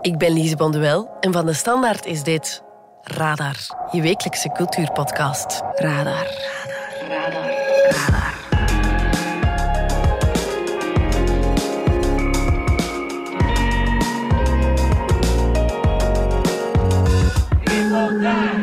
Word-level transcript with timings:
Ik 0.00 0.18
ben 0.18 0.32
Lise 0.32 0.56
Bonduel 0.56 1.10
en 1.20 1.32
van 1.32 1.46
de 1.46 1.52
Standaard 1.52 2.06
is 2.06 2.22
dit 2.22 2.62
Radar, 3.02 3.56
je 3.90 4.02
wekelijkse 4.02 4.52
cultuurpodcast. 4.52 5.62
Radar. 5.74 6.26
Radar. 7.08 7.08
Radar. 7.08 7.54
Radar. 7.90 8.28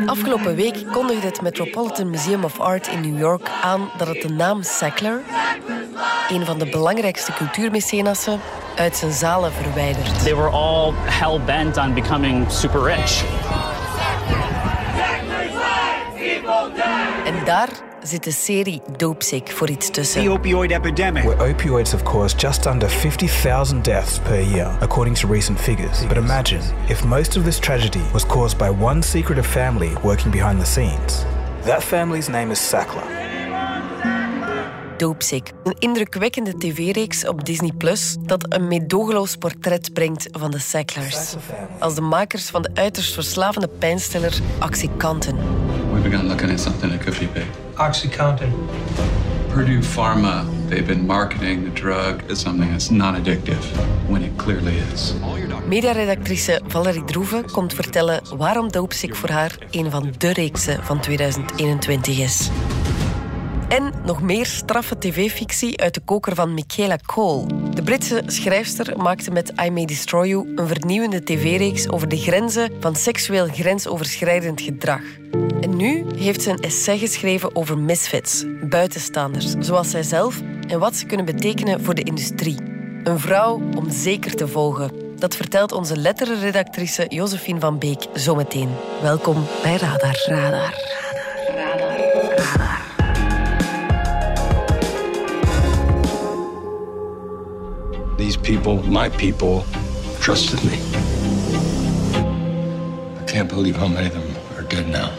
Afgelopen 0.06 0.54
week 0.54 0.84
kondigde 0.92 1.26
het 1.26 1.40
Metropolitan 1.40 2.10
Museum 2.10 2.44
of 2.44 2.60
Art 2.60 2.86
in 2.86 3.00
New 3.00 3.18
York 3.18 3.48
aan 3.62 3.90
dat 3.98 4.08
het 4.08 4.22
de 4.22 4.28
naam 4.28 4.62
Sackler, 4.62 5.20
een 6.28 6.44
van 6.44 6.58
de 6.58 6.68
belangrijkste 6.68 7.32
cultuurmecenassen, 7.32 8.40
uit 8.76 8.96
zijn 8.96 9.12
zalen 9.12 9.52
verwijdert. 9.52 10.22
They 10.22 10.34
were 10.34 10.48
all 10.48 10.92
hell 10.94 11.40
bent 11.44 11.76
on 11.76 11.94
becoming 11.94 12.50
super 12.50 12.82
rich. 12.82 13.24
En 17.24 17.44
daar 17.44 17.68
zit 18.02 18.24
de 18.24 18.30
serie 18.30 18.82
Dopesick 18.96 19.50
voor 19.50 19.70
iets 19.70 19.90
tussen. 19.90 20.22
The 20.22 20.30
opioid 20.30 20.70
epidemic. 20.70 21.22
where 21.22 21.54
opioids 21.54 21.90
have 21.90 22.04
caused 22.04 22.40
just 22.40 22.66
under 22.66 22.90
50,000 22.90 23.84
deaths 23.84 24.18
per 24.18 24.42
year, 24.42 24.70
according 24.80 25.18
to 25.18 25.28
recent 25.28 25.60
figures. 25.60 26.06
But 26.06 26.16
imagine 26.16 26.60
if 26.88 27.04
most 27.04 27.36
of 27.36 27.44
this 27.44 27.58
tragedy 27.58 28.02
was 28.12 28.26
caused 28.26 28.58
by 28.58 28.84
one 28.84 29.02
secretive 29.02 29.46
family 29.48 29.92
working 30.02 30.32
behind 30.32 30.60
the 30.60 30.66
scenes. 30.66 31.24
That 31.64 31.82
family's 31.82 32.28
name 32.28 32.50
is 32.52 32.58
Sackler. 32.58 33.25
Dopesick, 34.96 35.52
een 35.64 35.76
indrukwekkende 35.78 36.56
tv-reeks 36.58 37.26
op 37.28 37.44
Disney 37.44 37.72
Plus 37.78 38.16
dat 38.20 38.46
een 38.48 38.68
meedogenloos 38.68 39.36
portret 39.36 39.92
brengt 39.92 40.28
van 40.30 40.50
de 40.50 40.58
Sacklers. 40.58 41.34
Als 41.78 41.94
de 41.94 42.00
makers 42.00 42.48
van 42.48 42.62
de 42.62 42.70
uiterst 42.74 43.14
verslavende 43.14 43.68
pijnstiller 43.68 44.38
Oxycontin. 44.64 45.36
We 45.92 46.00
began 46.08 46.26
looking 46.26 46.50
at 46.50 46.60
something 46.60 46.92
that 46.92 47.00
could 47.00 47.18
be 47.18 47.26
big. 47.40 47.46
Oxycontin. 47.86 48.52
Purdue 49.52 49.82
Pharma, 49.82 50.44
they've 50.68 50.86
been 50.86 51.06
marketing 51.06 51.64
the 51.64 51.72
drug 51.72 52.30
as 52.30 52.40
something 52.40 52.70
that's 52.70 52.90
non-addictive 52.90 53.64
when 54.08 54.22
it 54.22 54.36
clearly 54.36 54.74
is. 54.92 55.14
Mediaredactrice 55.68 56.60
Valerie 56.66 57.04
Droeve 57.04 57.44
komt 57.52 57.74
vertellen 57.74 58.20
waarom 58.36 58.72
Dopesick 58.72 59.14
voor 59.14 59.30
haar 59.30 59.58
een 59.70 59.90
van 59.90 60.12
de 60.18 60.32
reeksen 60.32 60.84
van 60.84 61.00
2021 61.00 62.18
is. 62.18 62.50
En 63.68 63.92
nog 64.04 64.22
meer 64.22 64.46
straffe 64.46 64.98
tv-fictie 64.98 65.80
uit 65.80 65.94
de 65.94 66.00
koker 66.00 66.34
van 66.34 66.54
Michaela 66.54 66.98
Cole. 67.06 67.46
De 67.74 67.82
Britse 67.82 68.22
schrijfster 68.26 68.96
maakte 68.98 69.30
met 69.30 69.52
I 69.64 69.70
May 69.70 69.84
Destroy 69.84 70.28
You 70.28 70.52
een 70.56 70.66
vernieuwende 70.66 71.22
tv-reeks 71.22 71.88
over 71.88 72.08
de 72.08 72.16
grenzen 72.16 72.72
van 72.80 72.94
seksueel 72.94 73.46
grensoverschrijdend 73.46 74.60
gedrag. 74.60 75.00
En 75.60 75.76
nu 75.76 76.04
heeft 76.16 76.42
ze 76.42 76.50
een 76.50 76.60
essay 76.60 76.98
geschreven 76.98 77.56
over 77.56 77.78
misfits, 77.78 78.44
buitenstaanders, 78.68 79.54
zoals 79.58 79.90
zijzelf 79.90 80.40
en 80.68 80.78
wat 80.78 80.96
ze 80.96 81.06
kunnen 81.06 81.26
betekenen 81.26 81.84
voor 81.84 81.94
de 81.94 82.02
industrie. 82.02 82.58
Een 83.04 83.20
vrouw 83.20 83.60
om 83.76 83.90
zeker 83.90 84.34
te 84.34 84.48
volgen. 84.48 84.90
Dat 85.18 85.36
vertelt 85.36 85.72
onze 85.72 85.96
letterenredactrice 85.96 87.06
Josephine 87.08 87.60
van 87.60 87.78
Beek 87.78 88.06
zometeen. 88.12 88.70
Welkom 89.02 89.46
bij 89.62 89.76
Radar. 89.76 90.22
Radar. 90.26 90.74
Radar. 91.46 91.96
Radar. 92.36 92.85
These 98.26 98.36
people, 98.38 98.82
my 98.82 99.08
people, 99.08 99.64
trusted 100.18 100.58
me. 100.64 100.80
I 103.20 103.24
can't 103.28 103.48
believe 103.48 103.76
how 103.76 103.86
many 103.86 104.08
of 104.08 104.14
them 104.14 104.56
are 104.56 104.64
dead 104.64 104.88
now. 104.88 105.14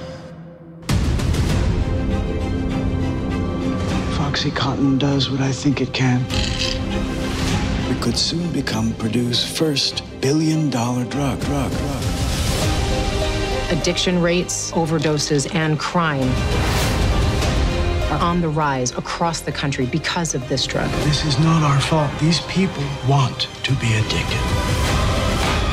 Foxycontin 4.18 5.00
does 5.00 5.30
what 5.30 5.40
I 5.40 5.54
think 5.54 5.80
it 5.80 5.94
can. 5.94 6.22
We 7.88 7.98
could 8.02 8.18
soon 8.18 8.52
become 8.52 8.92
Purdue's 8.96 9.42
first 9.42 10.04
billion 10.20 10.70
dollar 10.70 11.06
drug, 11.06 11.40
drug, 11.40 11.72
drug. 11.72 12.04
addiction 13.72 14.22
rates, 14.22 14.74
overdoses, 14.74 15.56
and 15.56 15.80
crime 15.80 16.30
are 18.12 18.20
on 18.20 18.42
the 18.42 18.50
rise 18.50 18.92
across 18.98 19.42
the 19.42 19.52
country 19.52 19.86
because 19.86 20.38
of 20.38 20.48
this 20.48 20.66
drug. 20.66 20.90
This 21.04 21.26
is 21.26 21.38
not 21.40 21.64
our 21.64 21.80
fault. 21.80 22.10
These 22.20 22.42
people 22.42 22.84
want 23.08 23.48
to 23.64 23.74
be 23.74 23.94
addicted. 24.02 24.88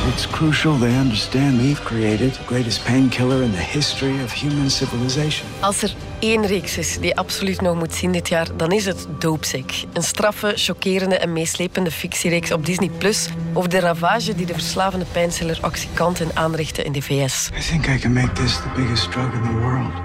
It's 0.07 0.27
crucial 0.27 0.77
they 0.77 0.95
understand 0.97 1.61
we've 1.61 1.83
created 1.83 2.33
the 2.33 2.43
greatest 2.45 2.83
painkiller 2.83 3.41
in 3.43 3.51
the 3.51 3.57
history 3.57 4.23
of 4.23 4.31
human 4.31 4.69
civilization. 4.69 5.47
Als 5.59 5.81
er 5.81 5.95
één 6.19 6.45
reeks 6.45 6.77
is 6.77 6.99
die 6.99 7.17
absoluut 7.17 7.61
nog 7.61 7.75
moet 7.75 7.93
zien 7.93 8.11
dit 8.11 8.29
jaar, 8.29 8.47
dan 8.57 8.71
is 8.71 8.85
het 8.85 9.07
Dopesick. 9.19 9.83
Een 9.93 10.03
straffe, 10.03 10.51
chockerende 10.55 11.17
en 11.17 11.33
meeslepende 11.33 11.91
fictiereeks 11.91 12.51
op 12.51 12.65
Disney 12.65 12.89
Plus 12.89 13.29
over 13.53 13.69
de 13.69 13.79
ravage 13.79 14.35
die 14.35 14.45
de 14.45 14.53
verslavende 14.53 15.05
pijnstiller 15.11 15.59
Oxycontin 15.61 16.29
aanrichtte 16.33 16.83
in 16.83 16.91
de 16.91 17.01
VS. 17.01 17.49
I 17.57 17.61
think 17.69 17.87
I 17.87 17.99
can 17.99 18.13
make 18.13 18.31
this 18.31 18.53
the 18.53 18.69
biggest 18.75 19.11
drug 19.11 19.33
in 19.33 19.41
the 19.41 19.59
world. 19.59 20.04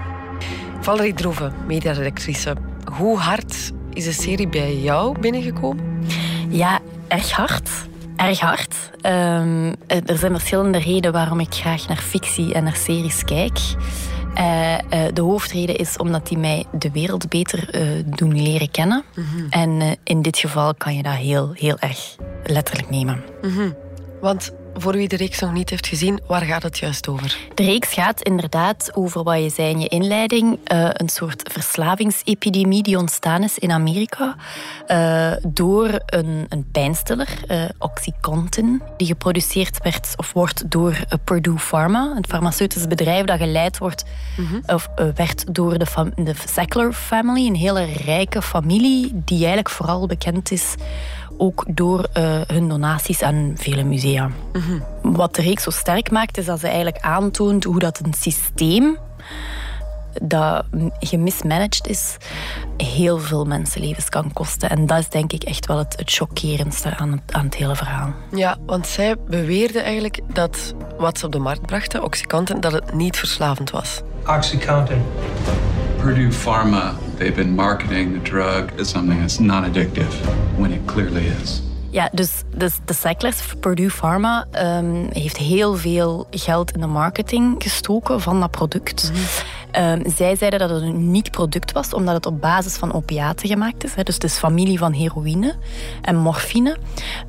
Valerie 0.81 1.15
Droeve, 1.15 1.51
mediaredactrice. 1.67 2.57
Hoe 2.93 3.19
hard 3.19 3.73
is 3.93 4.05
de 4.05 4.13
serie 4.13 4.49
bij 4.49 4.77
jou 4.77 5.19
binnengekomen? 5.21 6.05
Ja, 6.49 6.79
erg 7.09 7.31
hard. 7.31 7.71
Erg 8.17 8.41
hard. 8.41 8.91
Ehm, 9.01 9.75
er 9.87 10.19
zijn 10.19 10.33
verschillende 10.33 10.79
redenen 10.79 11.13
waarom 11.13 11.41
ik 11.41 11.55
graag 11.55 11.89
naar 11.89 11.97
fictie 11.97 12.55
en 12.55 12.65
naar 12.65 12.77
series 12.77 13.25
kijk. 13.25 13.59
Eh, 14.35 14.75
eh, 14.75 15.15
de 15.15 15.21
hoofdreden 15.21 15.77
is 15.77 15.97
omdat 15.97 16.27
die 16.27 16.39
mij 16.39 16.65
de 16.73 16.91
wereld 16.91 17.29
beter 17.29 17.69
eh, 17.71 17.83
doen 18.05 18.43
leren 18.43 18.71
kennen. 18.71 19.05
En 19.51 19.81
eh, 19.81 19.91
in 20.05 20.23
dit 20.23 20.39
geval 20.39 20.75
kan 20.75 20.97
je 20.97 21.03
dat 21.03 21.13
heel, 21.13 21.51
heel 21.55 21.79
erg 21.79 22.17
letterlijk 22.45 22.91
nemen. 22.91 23.23
Want 24.21 24.53
voor 24.75 24.93
wie 24.93 25.09
de 25.09 25.17
reeks 25.17 25.39
nog 25.39 25.53
niet 25.53 25.71
heeft 25.71 25.87
gezien, 25.87 26.21
waar 26.27 26.43
gaat 26.43 26.63
het 26.63 26.79
juist 26.79 27.09
over? 27.09 27.39
De 27.55 27.63
reeks 27.65 27.93
gaat 27.93 28.23
inderdaad 28.23 28.91
over 28.95 29.23
wat 29.23 29.43
je 29.43 29.49
zei 29.49 29.71
in 29.71 29.81
je 29.81 29.89
inleiding. 29.89 30.59
eh, 30.65 30.89
een 30.93 31.09
soort 31.09 31.53
verslavingsepidemie 31.53 32.83
die 32.83 32.99
ontstaan 32.99 33.43
is 33.43 33.59
in 33.59 33.71
Amerika. 33.73 34.37
eh, 34.87 35.33
door 35.49 36.01
een, 36.07 36.47
een 36.49 36.71
pijnstiller, 36.73 37.29
eh, 37.47 37.65
Oxycontin, 37.79 38.83
die 38.97 39.07
geproduceerd 39.07 39.83
werd 39.83 40.13
of 40.17 40.33
wordt 40.33 40.71
door 40.71 40.99
Purdue 41.25 41.59
Pharma. 41.59 42.13
Een 42.17 42.25
farmaceutisch 42.29 42.87
bedrijf 42.87 43.25
dat 43.25 43.39
geleid 43.39 43.79
wordt 43.79 44.05
of 44.67 44.89
eh, 44.97 45.07
werd 45.15 45.55
door 45.55 45.79
de, 45.79 45.87
de 46.15 46.35
Sackler 46.49 46.93
family. 46.93 47.47
Een 47.47 47.55
hele 47.55 47.85
rijke 47.85 48.43
familie 48.43 49.11
die 49.25 49.37
eigenlijk 49.39 49.71
vooral 49.71 50.07
bekend 50.07 50.51
is 50.51 50.75
ook 51.41 51.65
door 51.69 52.09
eh, 52.13 52.41
hun 52.47 52.69
donaties 52.69 53.23
aan 53.23 53.53
vele 53.57 53.85
musea. 53.85 54.31
Wat 55.03 55.35
de 55.35 55.43
reeks 55.43 55.63
zo 55.63 55.71
sterk 55.71 56.11
maakt, 56.11 56.39
is 56.39 56.45
dat 56.45 56.61
ze 56.61 56.67
eigenlijk 56.67 57.05
aantoont 57.05 57.65
hoe 57.65 57.79
dat 57.79 58.01
een 58.03 58.15
systeem 58.15 58.99
dat 60.23 60.65
gemismanaged 60.99 61.87
is, 61.87 62.17
heel 62.77 63.19
veel 63.19 63.45
mensenlevens 63.45 64.09
kan 64.09 64.33
kosten. 64.33 64.71
En 64.71 64.87
dat 64.87 64.99
is 64.99 65.09
denk 65.09 65.33
ik 65.33 65.43
echt 65.43 65.67
wel 65.67 65.79
het, 65.79 65.97
het 65.97 66.13
chockerendste 66.13 66.97
aan 66.97 67.13
het, 67.13 67.33
aan 67.33 67.45
het 67.45 67.55
hele 67.55 67.77
verhaal. 67.77 68.15
Ja, 68.35 68.57
want 68.67 68.87
zij 68.87 69.17
beweerde 69.29 69.81
eigenlijk 69.81 70.21
dat 70.33 70.75
wat 70.99 71.19
ze 71.19 71.27
op 71.27 71.33
de 71.33 71.39
markt 71.39 71.67
brachten, 71.67 72.03
Oxycontin, 72.03 72.61
dat 72.61 72.73
het 72.73 72.95
niet 72.95 73.17
verslavend 73.17 73.71
was. 73.71 74.01
Oxycontin. 74.27 75.03
Purdue 76.03 76.33
Pharma, 76.33 76.95
they've 77.19 77.35
been 77.35 77.55
marketing 77.55 78.13
the 78.13 78.31
drug 78.31 78.71
as 78.81 78.89
something 78.91 79.21
that's 79.21 79.39
non-addictive 79.39 80.15
when 80.57 80.73
it 80.73 80.81
clearly 80.87 81.27
is. 81.43 81.63
Ja, 81.91 82.09
dus, 82.13 82.31
dus 82.55 82.79
de 82.85 82.93
Sacklers, 82.95 83.37
Purdue 83.61 83.91
Pharma, 83.91 84.47
ehm, 84.51 85.07
heeft 85.13 85.37
heel 85.37 85.77
veel 85.77 86.27
geld 86.31 86.71
in 86.73 86.81
de 86.81 86.87
marketing 86.87 87.55
gestoken 87.59 88.21
van 88.21 88.41
dat 88.41 88.51
product. 88.51 89.13
Ehm, 89.71 90.11
zij 90.11 90.37
zeiden 90.37 90.59
dat 90.59 90.71
het 90.71 90.83
een 90.83 90.95
uniek 90.95 91.31
product 91.31 91.73
was, 91.73 91.95
omdat 91.95 92.15
het 92.15 92.27
op 92.27 92.41
basis 92.41 92.77
van 92.77 92.93
opiaten 92.93 93.49
gemaakt 93.49 93.85
is. 93.85 93.95
Hè. 93.95 94.03
Dus 94.03 94.15
het 94.15 94.25
is 94.25 94.37
familie 94.39 94.79
van 94.79 94.93
heroïne 94.93 95.55
en 96.03 96.17
morfine. 96.17 96.77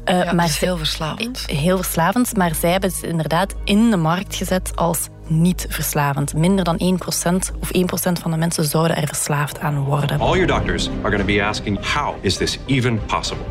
Eh, 0.04 0.24
Ja, 0.24 0.32
maar 0.34 0.48
ze- 0.48 0.66
heel 0.66 0.78
verslavend. 0.78 1.44
Heel 1.48 1.76
verslavend, 1.78 2.38
maar 2.38 2.56
zij 2.56 2.72
hebben 2.72 2.90
het 2.90 3.04
inderdaad 3.04 3.56
in 3.64 3.90
de 3.90 3.98
markt 3.98 4.36
gezet 4.36 4.72
als 4.76 5.00
niet 5.32 5.66
verslavend. 5.70 6.34
Minder 6.34 6.64
dan 6.64 6.80
1% 6.80 7.60
of 7.60 7.70
1% 7.76 8.22
van 8.22 8.32
de 8.32 8.38
mensen 8.38 8.64
zouden 8.64 8.98
er 8.98 9.08
verslaafd 9.08 9.60
aan 9.60 9.84
worden. 9.84 10.20
All 10.20 10.36
your 10.36 10.48
doctors 10.48 10.88
are 10.88 11.02
going 11.02 11.20
to 11.20 11.34
be 11.34 11.44
asking, 11.44 11.80
how 11.94 12.16
is 12.22 12.38
this 12.38 12.60
even 12.66 13.00
possible? 13.06 13.46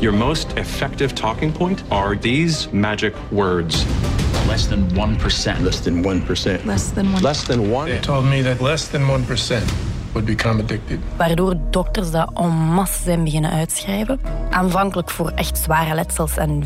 Your 0.00 0.16
most 0.16 0.46
effective 0.54 1.14
talking 1.14 1.52
point 1.52 1.82
are 1.88 2.18
these 2.18 2.68
magic 2.72 3.14
words. 3.30 3.84
Less 4.46 4.68
than 4.68 4.88
1%. 4.94 5.62
Less 5.62 5.80
than 5.82 6.02
1%. 6.02 6.64
Less 6.64 6.92
than 6.92 7.12
one. 7.12 7.22
Less 7.22 7.42
than 7.46 7.70
one. 7.70 7.90
They 7.90 8.00
told 8.00 8.24
me 8.24 8.42
that 8.42 8.60
less 8.60 8.88
than 8.88 9.02
1% 9.02 9.97
Waardoor 11.16 11.56
dokters 11.70 12.10
dat 12.10 12.30
en 12.34 12.50
masse 12.50 13.02
zijn 13.02 13.24
beginnen 13.24 13.50
uitschrijven. 13.50 14.20
Aanvankelijk 14.50 15.10
voor 15.10 15.30
echt 15.30 15.58
zware 15.58 15.94
letsels 15.94 16.36
en 16.36 16.64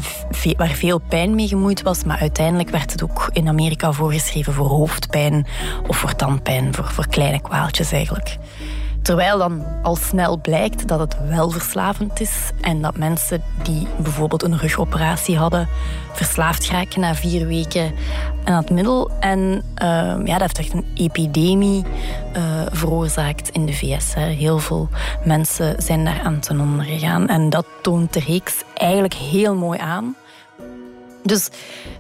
waar 0.57 0.69
veel 0.69 0.99
pijn 1.09 1.35
mee 1.35 1.49
gemoeid 1.49 1.83
was. 1.83 2.05
Maar 2.05 2.19
uiteindelijk 2.19 2.71
werd 2.71 2.93
het 2.93 3.03
ook 3.03 3.31
in 3.33 3.49
Amerika 3.49 3.93
voorgeschreven 3.93 4.53
voor 4.53 4.67
hoofdpijn 4.67 5.47
of 5.87 5.97
voor 5.97 6.15
tandpijn, 6.15 6.75
voor, 6.75 6.85
voor 6.85 7.07
kleine 7.07 7.41
kwaaltjes 7.41 7.93
eigenlijk. 7.93 8.37
Terwijl 9.03 9.39
dan 9.39 9.65
al 9.83 9.97
snel 9.97 10.41
blijkt 10.41 10.89
dat 10.89 10.99
het 10.99 11.17
wel 11.29 11.51
verslavend 11.51 12.21
is 12.21 12.51
en 12.61 12.83
dat 12.83 12.97
mensen 12.97 13.43
die 13.63 13.87
bijvoorbeeld 14.03 14.43
een 14.43 14.59
rugoperatie 14.59 15.37
hadden, 15.37 15.69
verslaafd 16.13 16.69
raken 16.71 17.01
na 17.01 17.15
vier 17.15 17.47
weken 17.47 17.95
aan 18.45 18.57
het 18.57 18.71
middel. 18.71 19.11
En 19.21 19.63
ehm, 19.75 20.27
ja, 20.27 20.39
dat 20.39 20.41
heeft 20.41 20.59
echt 20.59 20.73
een 20.73 20.87
epidemie 20.95 21.85
uh, 22.37 22.43
veroorzaakt 22.71 23.49
in 23.49 23.67
de 23.67 23.73
VS. 23.73 24.15
Hè. 24.15 24.27
Heel 24.27 24.59
veel 24.59 24.89
mensen 25.25 25.83
zijn 25.83 26.05
daar 26.05 26.21
aan 26.25 26.41
ten 26.41 26.61
onder 26.61 26.85
gegaan. 26.85 27.29
En 27.29 27.51
dat 27.51 27.67
toont 27.83 28.13
de 28.13 28.21
reeks 28.21 28.63
eigenlijk 28.75 29.15
heel 29.15 29.55
mooi 29.55 29.79
aan. 29.79 30.17
Dus 31.23 31.51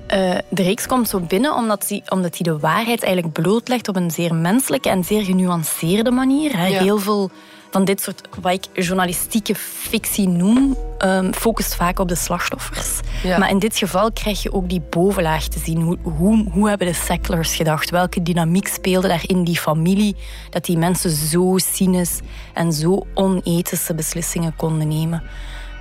uh, 0.08 0.38
de 0.48 0.62
reeks 0.62 0.86
komt 0.86 1.08
zo 1.08 1.20
binnen 1.20 1.54
omdat 1.54 1.88
hij, 1.88 2.02
omdat 2.08 2.38
hij 2.38 2.52
de 2.52 2.58
waarheid 2.58 3.02
eigenlijk 3.02 3.32
blootlegt 3.32 3.88
op 3.88 3.96
een 3.96 4.10
zeer 4.10 4.34
menselijke 4.34 4.88
en 4.88 5.04
zeer 5.04 5.24
genuanceerde 5.24 6.10
manier. 6.10 6.56
Hè. 6.56 6.66
Heel 6.66 6.98
veel 6.98 7.30
van 7.72 7.84
dit 7.84 8.00
soort, 8.00 8.28
wat 8.40 8.52
ik 8.52 8.84
journalistieke 8.84 9.54
fictie 9.54 10.28
noem, 10.28 10.76
um, 10.98 11.34
focust 11.34 11.74
vaak 11.74 11.98
op 11.98 12.08
de 12.08 12.14
slachtoffers. 12.14 13.00
Maar 13.38 13.50
in 13.50 13.58
dit 13.58 13.76
geval 13.76 14.12
krijg 14.12 14.42
je 14.42 14.52
ook 14.52 14.68
die 14.68 14.82
bovenlaag 14.90 15.48
te 15.48 15.58
zien. 15.58 15.80
Hoe, 15.80 15.98
hoe, 16.02 16.50
hoe 16.50 16.68
hebben 16.68 16.86
de 16.86 16.92
Sacklers 16.92 17.54
gedacht? 17.54 17.90
Welke 17.90 18.22
dynamiek 18.22 18.68
speelde 18.68 19.08
daar 19.08 19.22
in 19.26 19.44
die 19.44 19.58
familie? 19.58 20.16
Dat 20.50 20.64
die 20.64 20.78
mensen 20.78 21.10
zo 21.10 21.54
cynisch 21.56 22.20
en 22.54 22.72
zo 22.72 23.06
onethische 23.14 23.94
beslissingen 23.94 24.56
konden 24.56 24.88
nemen. 24.88 25.22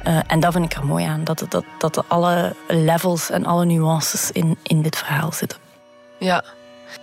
Uh, 0.08 0.20
en 0.28 0.40
dat 0.40 0.54
vind 0.54 0.66
ik 0.66 0.74
er 0.74 0.86
mooi 0.86 1.06
aan, 1.06 1.24
dat, 1.24 1.46
dat, 1.50 1.66
dat 1.78 2.10
alle 2.10 2.56
levels 2.68 3.30
en 3.30 3.46
alle 3.46 3.66
nuances 3.66 4.32
in, 4.32 4.58
in 4.64 4.82
dit 4.82 4.98
verhaal 4.98 5.32
zitten. 5.32 5.58
Ja, 6.20 6.44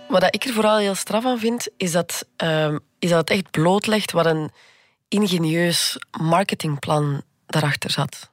wat 0.07 0.23
ik 0.35 0.43
er 0.43 0.53
vooral 0.53 0.77
heel 0.77 0.95
straf 0.95 1.25
aan 1.25 1.39
vind, 1.39 1.67
is 1.77 1.91
dat, 1.91 2.25
uh, 2.43 2.75
is 2.99 3.09
dat 3.09 3.19
het 3.19 3.29
echt 3.29 3.51
blootlegt 3.51 4.11
wat 4.11 4.25
een 4.25 4.51
ingenieus 5.07 5.97
marketingplan 6.21 7.21
daarachter 7.45 7.91
zat. 7.91 8.29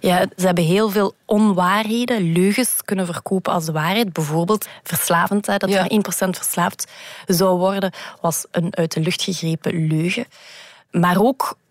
Ja, 0.00 0.26
ze 0.36 0.46
hebben 0.46 0.64
heel 0.64 0.90
veel 0.90 1.14
onwaarheden, 1.24 2.32
leugens 2.32 2.76
kunnen 2.84 3.06
verkopen 3.06 3.52
als 3.52 3.68
waarheid. 3.68 4.12
Bijvoorbeeld 4.12 4.68
verslavend, 4.82 5.44
dat 5.44 5.68
ja. 5.68 5.88
er 5.88 6.02
1% 6.26 6.28
verslaafd 6.30 6.90
zou 7.26 7.58
worden, 7.58 7.92
was 8.20 8.46
een 8.50 8.76
uit 8.76 8.92
de 8.92 9.00
lucht 9.00 9.22
gegrepen 9.22 9.86
leugen. 9.86 10.26
Maar 10.90 11.20
ook 11.20 11.42
eh, 11.52 11.69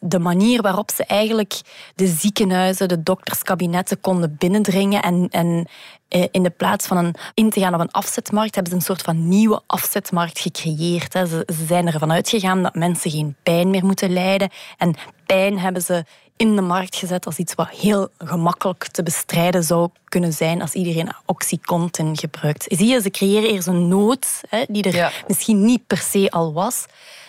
de 0.00 0.18
manier 0.18 0.62
waarop 0.62 0.90
ze 0.90 1.04
eigenlijk 1.04 1.60
de 1.94 2.06
ziekenhuizen, 2.06 2.88
de 2.88 3.02
dokterskabinetten 3.02 4.00
konden 4.00 4.36
binnendringen 4.38 5.02
en, 5.02 5.28
en 5.30 5.68
eh, 6.08 6.24
in 6.30 6.42
de 6.42 6.50
plaats 6.50 6.86
van 6.86 6.96
een, 6.96 7.14
in 7.34 7.50
te 7.50 7.60
gaan 7.60 7.74
op 7.74 7.80
een 7.80 7.90
afzetmarkt, 7.90 8.54
hebben 8.54 8.72
ze 8.72 8.78
een 8.78 8.84
soort 8.84 9.02
van 9.02 9.28
nieuwe 9.28 9.62
afzetmarkt 9.66 10.38
gecreëerd. 10.38 11.12
Ze, 11.12 11.26
ze 11.46 11.64
zijn 11.66 11.86
ervan 11.86 12.12
uitgegaan 12.12 12.62
dat 12.62 12.74
mensen 12.74 13.10
geen 13.10 13.36
pijn 13.42 13.70
meer 13.70 13.84
moeten 13.84 14.12
lijden. 14.12 14.50
En 14.78 14.94
pijn 15.26 15.58
hebben 15.58 15.82
ze 15.82 16.04
in 16.36 16.56
de 16.56 16.62
markt 16.62 16.96
gezet 16.96 17.26
als 17.26 17.36
iets 17.36 17.54
wat 17.54 17.68
heel 17.68 18.08
gemakkelijk 18.18 18.86
te 18.86 19.02
bestrijden 19.02 19.64
zou 19.64 19.88
kunnen 20.04 20.32
zijn 20.32 20.60
als 20.60 20.72
iedereen 20.72 21.12
Oxycontin 21.26 22.16
gebruikt. 22.16 22.64
Zie 22.68 22.88
je, 22.88 23.00
ze 23.00 23.10
creëren 23.10 23.50
eerst 23.50 23.66
een 23.66 23.88
nood 23.88 24.26
die 24.68 24.82
er 24.82 25.24
misschien 25.26 25.64
niet 25.64 25.86
per 25.86 25.98
se 25.98 26.30
al 26.30 26.52
was. 26.52 26.84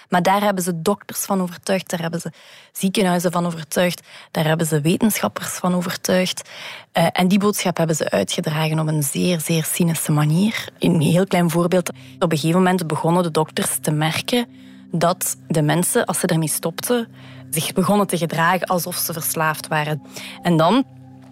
Maar 0.09 0.21
daar 0.21 0.41
hebben 0.41 0.63
ze 0.63 0.81
dokters 0.81 1.19
van 1.19 1.41
overtuigd, 1.41 1.89
daar 1.89 2.01
hebben 2.01 2.19
ze 2.19 2.31
ziekenhuizen 2.71 3.31
van 3.31 3.45
overtuigd, 3.45 4.01
daar 4.31 4.45
hebben 4.45 4.67
ze 4.67 4.81
wetenschappers 4.81 5.49
van 5.49 5.75
overtuigd. 5.75 6.49
Uh, 6.93 7.07
en 7.11 7.27
die 7.27 7.39
boodschap 7.39 7.77
hebben 7.77 7.95
ze 7.95 8.09
uitgedragen 8.09 8.79
op 8.79 8.87
een 8.87 9.03
zeer, 9.03 9.39
zeer 9.39 9.63
cynische 9.63 10.11
manier. 10.11 10.69
een 10.79 11.01
heel 11.01 11.27
klein 11.27 11.49
voorbeeld. 11.49 11.89
Op 12.19 12.31
een 12.31 12.37
gegeven 12.37 12.63
moment 12.63 12.87
begonnen 12.87 13.23
de 13.23 13.31
dokters 13.31 13.77
te 13.81 13.91
merken 13.91 14.47
dat 14.91 15.37
de 15.47 15.61
mensen, 15.61 16.05
als 16.05 16.19
ze 16.19 16.27
ermee 16.27 16.49
stopten, 16.49 17.07
zich 17.49 17.73
begonnen 17.73 18.07
te 18.07 18.17
gedragen 18.17 18.67
alsof 18.67 18.95
ze 18.95 19.13
verslaafd 19.13 19.67
waren. 19.67 20.01
En 20.41 20.57
dan 20.57 20.85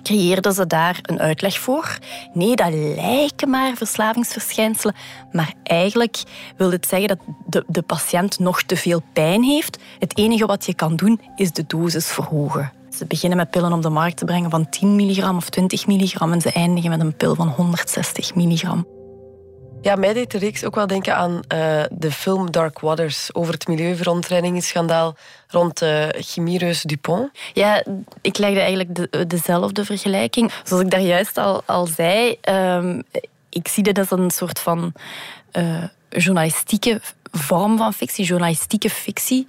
creëerden 0.04 0.54
ze 0.54 0.68
daar 0.68 1.00
een 1.02 1.20
uitleg 1.20 1.60
voor. 1.60 1.98
Nee, 2.34 2.56
dat 2.56 2.74
lijken 2.74 3.50
maar 3.50 3.76
verslavingsverschijnselen, 3.76 4.96
maar 5.32 5.54
eigenlijk 5.64 6.24
wil 6.58 6.72
het 6.72 6.88
zeggen 6.88 7.08
dat 7.08 7.20
de, 7.46 7.64
de 7.68 7.82
patiënt 7.82 8.40
nog 8.40 8.64
te 8.64 8.76
veel 8.76 9.02
pijn 9.14 9.44
heeft. 9.44 9.78
Het 10.00 10.18
enige 10.18 10.46
wat 10.46 10.66
je 10.66 10.74
kan 10.74 10.96
doen 10.96 11.22
is 11.36 11.52
de 11.52 11.64
dosis 11.68 12.08
verhogen. 12.08 12.72
Ze 12.90 13.06
beginnen 13.06 13.38
met 13.38 13.50
pillen 13.50 13.74
op 13.74 13.82
de 13.82 13.90
markt 13.90 14.18
te 14.18 14.26
brengen 14.26 14.50
van 14.50 14.70
10 14.70 14.96
milligram 14.96 15.36
of 15.36 15.50
20 15.50 15.88
milligram 15.88 16.32
en 16.32 16.42
ze 16.42 16.52
eindigen 16.52 16.90
met 16.90 17.00
een 17.00 17.16
pil 17.16 17.36
van 17.36 17.48
160 17.48 18.36
milligram. 18.36 18.93
Ja, 19.84 19.96
mij 19.96 20.14
deed 20.14 20.32
de 20.32 20.38
reeks 20.38 20.64
ook 20.64 20.76
wel 20.76 20.88
denken 20.88 21.16
aan 21.16 21.32
uh, 21.32 21.84
de 21.92 22.12
film 22.12 22.52
Dark 22.52 22.80
Waters 22.80 23.34
over 23.34 23.54
het 23.54 23.68
milieuverontreinigingsschandaal 23.68 25.16
rond 25.48 25.82
uh, 25.82 26.74
Dupont. 26.82 27.32
Ja, 27.54 27.84
ik 28.22 28.38
legde 28.38 28.60
eigenlijk 28.60 28.96
de, 28.96 29.28
dezelfde 29.28 29.86
vergelijking. 29.86 30.52
Zoals 30.64 30.84
ik 30.84 30.92
daar 30.92 31.02
juist 31.02 31.38
al, 31.38 31.64
al 31.66 31.86
zei, 31.86 32.38
um, 32.50 33.04
ik 33.50 33.68
zie 33.68 33.84
dit 33.84 33.98
als 33.98 34.12
een 34.12 34.32
soort 34.32 34.60
van 34.60 34.94
uh, 35.54 35.84
journalistieke 36.10 37.02
vorm 37.32 37.78
van 37.78 37.94
fictie, 37.94 38.26
journalistieke 38.26 38.90
fictie. 38.90 39.46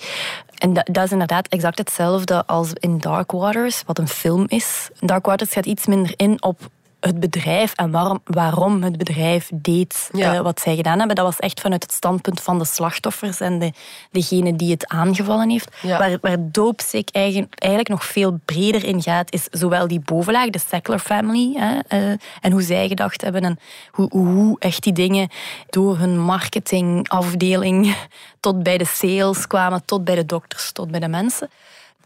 En 0.58 0.72
dat, 0.72 0.88
dat, 0.92 1.04
is 1.04 1.12
inderdaad 1.12 1.48
exact 1.48 1.78
hetzelfde 1.78 2.46
als 2.46 2.72
in 2.72 2.98
Dark 2.98 3.30
Waters, 3.30 3.82
wat 3.86 3.98
een 3.98 4.08
film 4.08 4.44
is. 4.48 4.88
Dark 5.00 5.26
Waters 5.26 5.52
gaat 5.52 5.66
iets 5.66 5.86
minder 5.86 6.12
in 6.16 6.42
op 6.42 6.70
het 7.04 7.20
bedrijf 7.20 7.72
en 7.72 7.90
waarom, 7.90 8.20
waarom 8.24 8.82
het 8.82 8.96
bedrijf 8.96 9.50
deed 9.54 10.10
eh, 10.12 10.40
wat 10.40 10.60
zij 10.60 10.76
gedaan 10.76 10.98
hebben. 10.98 11.16
Dat 11.16 11.24
was 11.24 11.38
echt 11.38 11.60
vanuit 11.60 11.82
het 11.82 11.92
standpunt 11.92 12.40
van 12.40 12.58
de 12.58 12.64
slachtoffers 12.64 13.40
en 13.40 13.58
de, 13.58 13.72
degene 14.10 14.56
die 14.56 14.70
het 14.70 14.88
aangevallen 14.88 15.50
heeft. 15.50 15.76
Waar, 15.82 16.18
waar 16.20 16.36
Dopesick 16.40 17.08
eigenlijk, 17.12 17.54
eigenlijk 17.54 17.92
nog 17.92 18.04
veel 18.04 18.38
breder 18.44 18.84
in 18.84 19.02
gaat, 19.02 19.32
is 19.32 19.46
zowel 19.50 19.88
die 19.88 20.00
bovenlaag, 20.00 20.50
de 20.50 20.60
Sackler 20.68 20.98
family, 20.98 21.52
hè, 21.54 21.98
uh, 21.98 22.16
en 22.40 22.52
hoe 22.52 22.62
zij 22.62 22.88
gedacht 22.88 23.20
hebben 23.20 23.42
en 23.42 23.58
hoe, 23.90 24.08
hoe 24.10 24.56
echt 24.58 24.82
die 24.82 24.92
dingen 24.92 25.28
door 25.70 25.98
hun 25.98 26.18
marketingafdeling 26.20 27.96
tot 28.40 28.62
bij 28.62 28.78
de 28.78 28.86
sales 28.86 29.46
kwamen, 29.46 29.84
tot 29.84 30.04
bij 30.04 30.14
de 30.14 30.26
dokters, 30.26 30.72
tot 30.72 30.90
bij 30.90 31.00
de 31.00 31.08
mensen. 31.08 31.50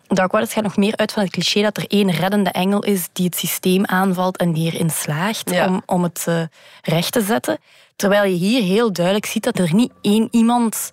Dark 0.08 0.32
Waters 0.32 0.52
gaat 0.52 0.62
nog 0.62 0.76
meer 0.76 0.96
uit 0.96 1.12
van 1.12 1.22
het 1.22 1.32
cliché 1.32 1.62
dat 1.62 1.76
er 1.76 1.86
één 1.86 2.10
reddende 2.10 2.50
engel 2.50 2.84
is 2.84 3.08
die 3.12 3.24
het 3.24 3.36
systeem 3.36 3.84
aanvalt 3.84 4.36
en 4.36 4.52
die 4.52 4.72
erin 4.72 4.90
slaagt 4.90 5.50
om, 5.50 5.82
om 5.86 6.02
het 6.02 6.26
uh, 6.28 6.42
recht 6.82 7.12
te 7.12 7.20
zetten. 7.20 7.58
Terwijl 7.96 8.24
je 8.24 8.36
hier 8.36 8.62
heel 8.62 8.92
duidelijk 8.92 9.26
ziet 9.26 9.42
dat 9.42 9.58
er 9.58 9.74
niet 9.74 9.92
één 10.00 10.28
iemand 10.30 10.92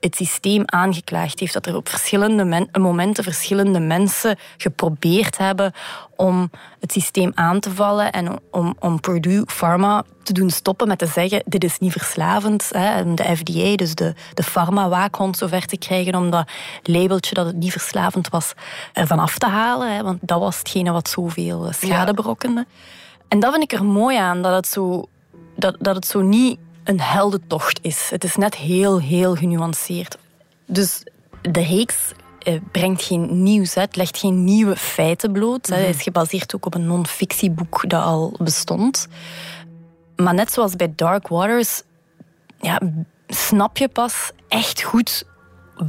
het 0.00 0.16
systeem 0.16 0.62
aangeklaagd 0.66 1.40
heeft. 1.40 1.52
Dat 1.52 1.66
er 1.66 1.76
op 1.76 1.88
verschillende 1.88 2.68
momenten 2.80 3.24
verschillende 3.24 3.80
mensen 3.80 4.38
geprobeerd 4.56 5.38
hebben 5.38 5.72
om 6.16 6.50
het 6.80 6.92
systeem 6.92 7.32
aan 7.34 7.60
te 7.60 7.70
vallen 7.70 8.12
en 8.12 8.40
om, 8.50 8.76
om 8.78 9.00
Purdue 9.00 9.44
Pharma 9.44 10.04
te 10.22 10.32
doen 10.32 10.50
stoppen 10.50 10.88
met 10.88 10.98
te 10.98 11.06
zeggen 11.06 11.42
dit 11.46 11.64
is 11.64 11.78
niet 11.78 11.92
verslavend. 11.92 12.70
Hè, 12.72 13.14
de 13.14 13.36
FDA, 13.36 13.76
dus 13.76 13.94
de, 13.94 14.14
de 14.34 14.42
pharma-waakhond, 14.42 15.36
zover 15.36 15.66
te 15.66 15.76
krijgen 15.76 16.14
om 16.14 16.30
dat 16.30 16.50
labeltje 16.82 17.34
dat 17.34 17.46
het 17.46 17.56
niet 17.56 17.72
verslavend 17.72 18.28
was 18.28 18.52
ervan 18.92 19.18
af 19.18 19.38
te 19.38 19.46
halen. 19.46 19.94
Hè, 19.94 20.02
want 20.02 20.18
dat 20.20 20.38
was 20.40 20.58
hetgene 20.58 20.92
wat 20.92 21.08
zoveel 21.08 21.66
eh, 21.66 21.72
schade 21.72 22.14
berokkende. 22.14 22.66
En 23.28 23.40
dat 23.40 23.50
vind 23.50 23.72
ik 23.72 23.78
er 23.78 23.84
mooi 23.84 24.16
aan, 24.16 24.42
dat 24.42 24.54
het 24.54 24.66
zo, 24.66 25.08
dat, 25.56 25.76
dat 25.78 25.94
het 25.94 26.06
zo 26.06 26.20
niet 26.20 26.58
een 26.84 27.00
heldentocht 27.00 27.78
is. 27.82 28.10
Het 28.10 28.24
is 28.24 28.36
net 28.36 28.54
heel, 28.54 29.00
heel 29.00 29.34
genuanceerd. 29.34 30.18
Dus 30.66 31.02
de 31.42 31.62
reeks 31.62 32.12
eh, 32.38 32.60
brengt 32.72 33.02
geen 33.02 33.42
nieuws 33.42 33.76
uit, 33.76 33.96
legt 33.96 34.18
geen 34.18 34.44
nieuwe 34.44 34.76
feiten 34.76 35.32
bloot. 35.32 35.66
Hij 35.66 35.88
is 35.88 36.02
gebaseerd 36.02 36.54
ook 36.54 36.66
op 36.66 36.74
een 36.74 36.86
non-fictieboek 36.86 37.88
dat 37.88 38.02
al 38.04 38.36
bestond. 38.38 39.08
Maar 40.16 40.34
net 40.34 40.52
zoals 40.52 40.76
bij 40.76 40.92
Dark 40.96 41.28
Waters, 41.28 41.82
ja, 42.60 42.80
snap 43.28 43.76
je 43.76 43.88
pas 43.88 44.30
echt 44.48 44.82
goed 44.82 45.24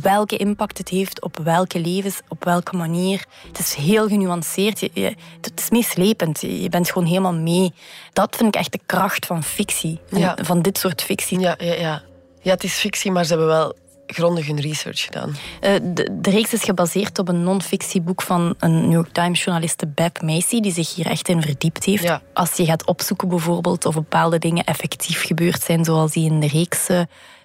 welke 0.01 0.37
impact 0.37 0.77
het 0.77 0.89
heeft 0.89 1.21
op 1.21 1.37
welke 1.43 1.79
levens, 1.79 2.21
op 2.27 2.43
welke 2.43 2.75
manier. 2.75 3.25
Het 3.47 3.59
is 3.59 3.73
heel 3.73 4.07
genuanceerd. 4.07 4.79
Je, 4.79 5.15
het 5.41 5.59
is 5.59 5.69
meeslepend. 5.69 6.41
Je 6.41 6.69
bent 6.69 6.91
gewoon 6.91 7.07
helemaal 7.07 7.33
mee. 7.33 7.73
Dat 8.13 8.35
vind 8.35 8.55
ik 8.55 8.61
echt 8.61 8.71
de 8.71 8.79
kracht 8.85 9.25
van 9.25 9.43
fictie. 9.43 9.99
Van 10.35 10.61
dit 10.61 10.77
soort 10.77 11.01
fictie. 11.01 11.39
Ja, 11.39 11.55
ja, 11.57 11.73
ja. 11.73 12.01
ja, 12.41 12.51
het 12.51 12.63
is 12.63 12.73
fictie, 12.73 13.11
maar 13.11 13.23
ze 13.23 13.29
hebben 13.29 13.47
wel 13.47 13.75
grondig 14.07 14.47
hun 14.47 14.59
research 14.59 15.01
gedaan. 15.01 15.29
Uh, 15.29 15.69
de, 15.83 16.17
de, 16.21 16.29
reeks 16.29 16.53
is 16.53 16.63
gebaseerd 16.63 17.19
op 17.19 17.27
een 17.27 17.43
non-fictieboek 17.43 18.21
van 18.21 18.55
een 18.59 18.81
New 18.81 18.91
York 18.91 19.13
Times-journaliste 19.13 19.87
Beb 19.87 20.21
Macy, 20.21 20.59
die 20.59 20.71
zich 20.71 20.95
hier 20.95 21.05
echt 21.05 21.27
in 21.27 21.41
verdiept 21.41 21.83
heeft. 21.83 22.03
Ja. 22.03 22.21
Als 22.33 22.55
je 22.55 22.65
gaat 22.65 22.85
opzoeken 22.85 23.27
bijvoorbeeld 23.27 23.85
of 23.85 23.93
bepaalde 23.93 24.39
dingen 24.39 24.63
effectief 24.63 25.25
gebeurd 25.25 25.61
zijn, 25.61 25.85
zoals 25.85 26.11
die 26.11 26.31
in 26.31 26.39
de 26.39 26.47
reeks, 26.47 26.87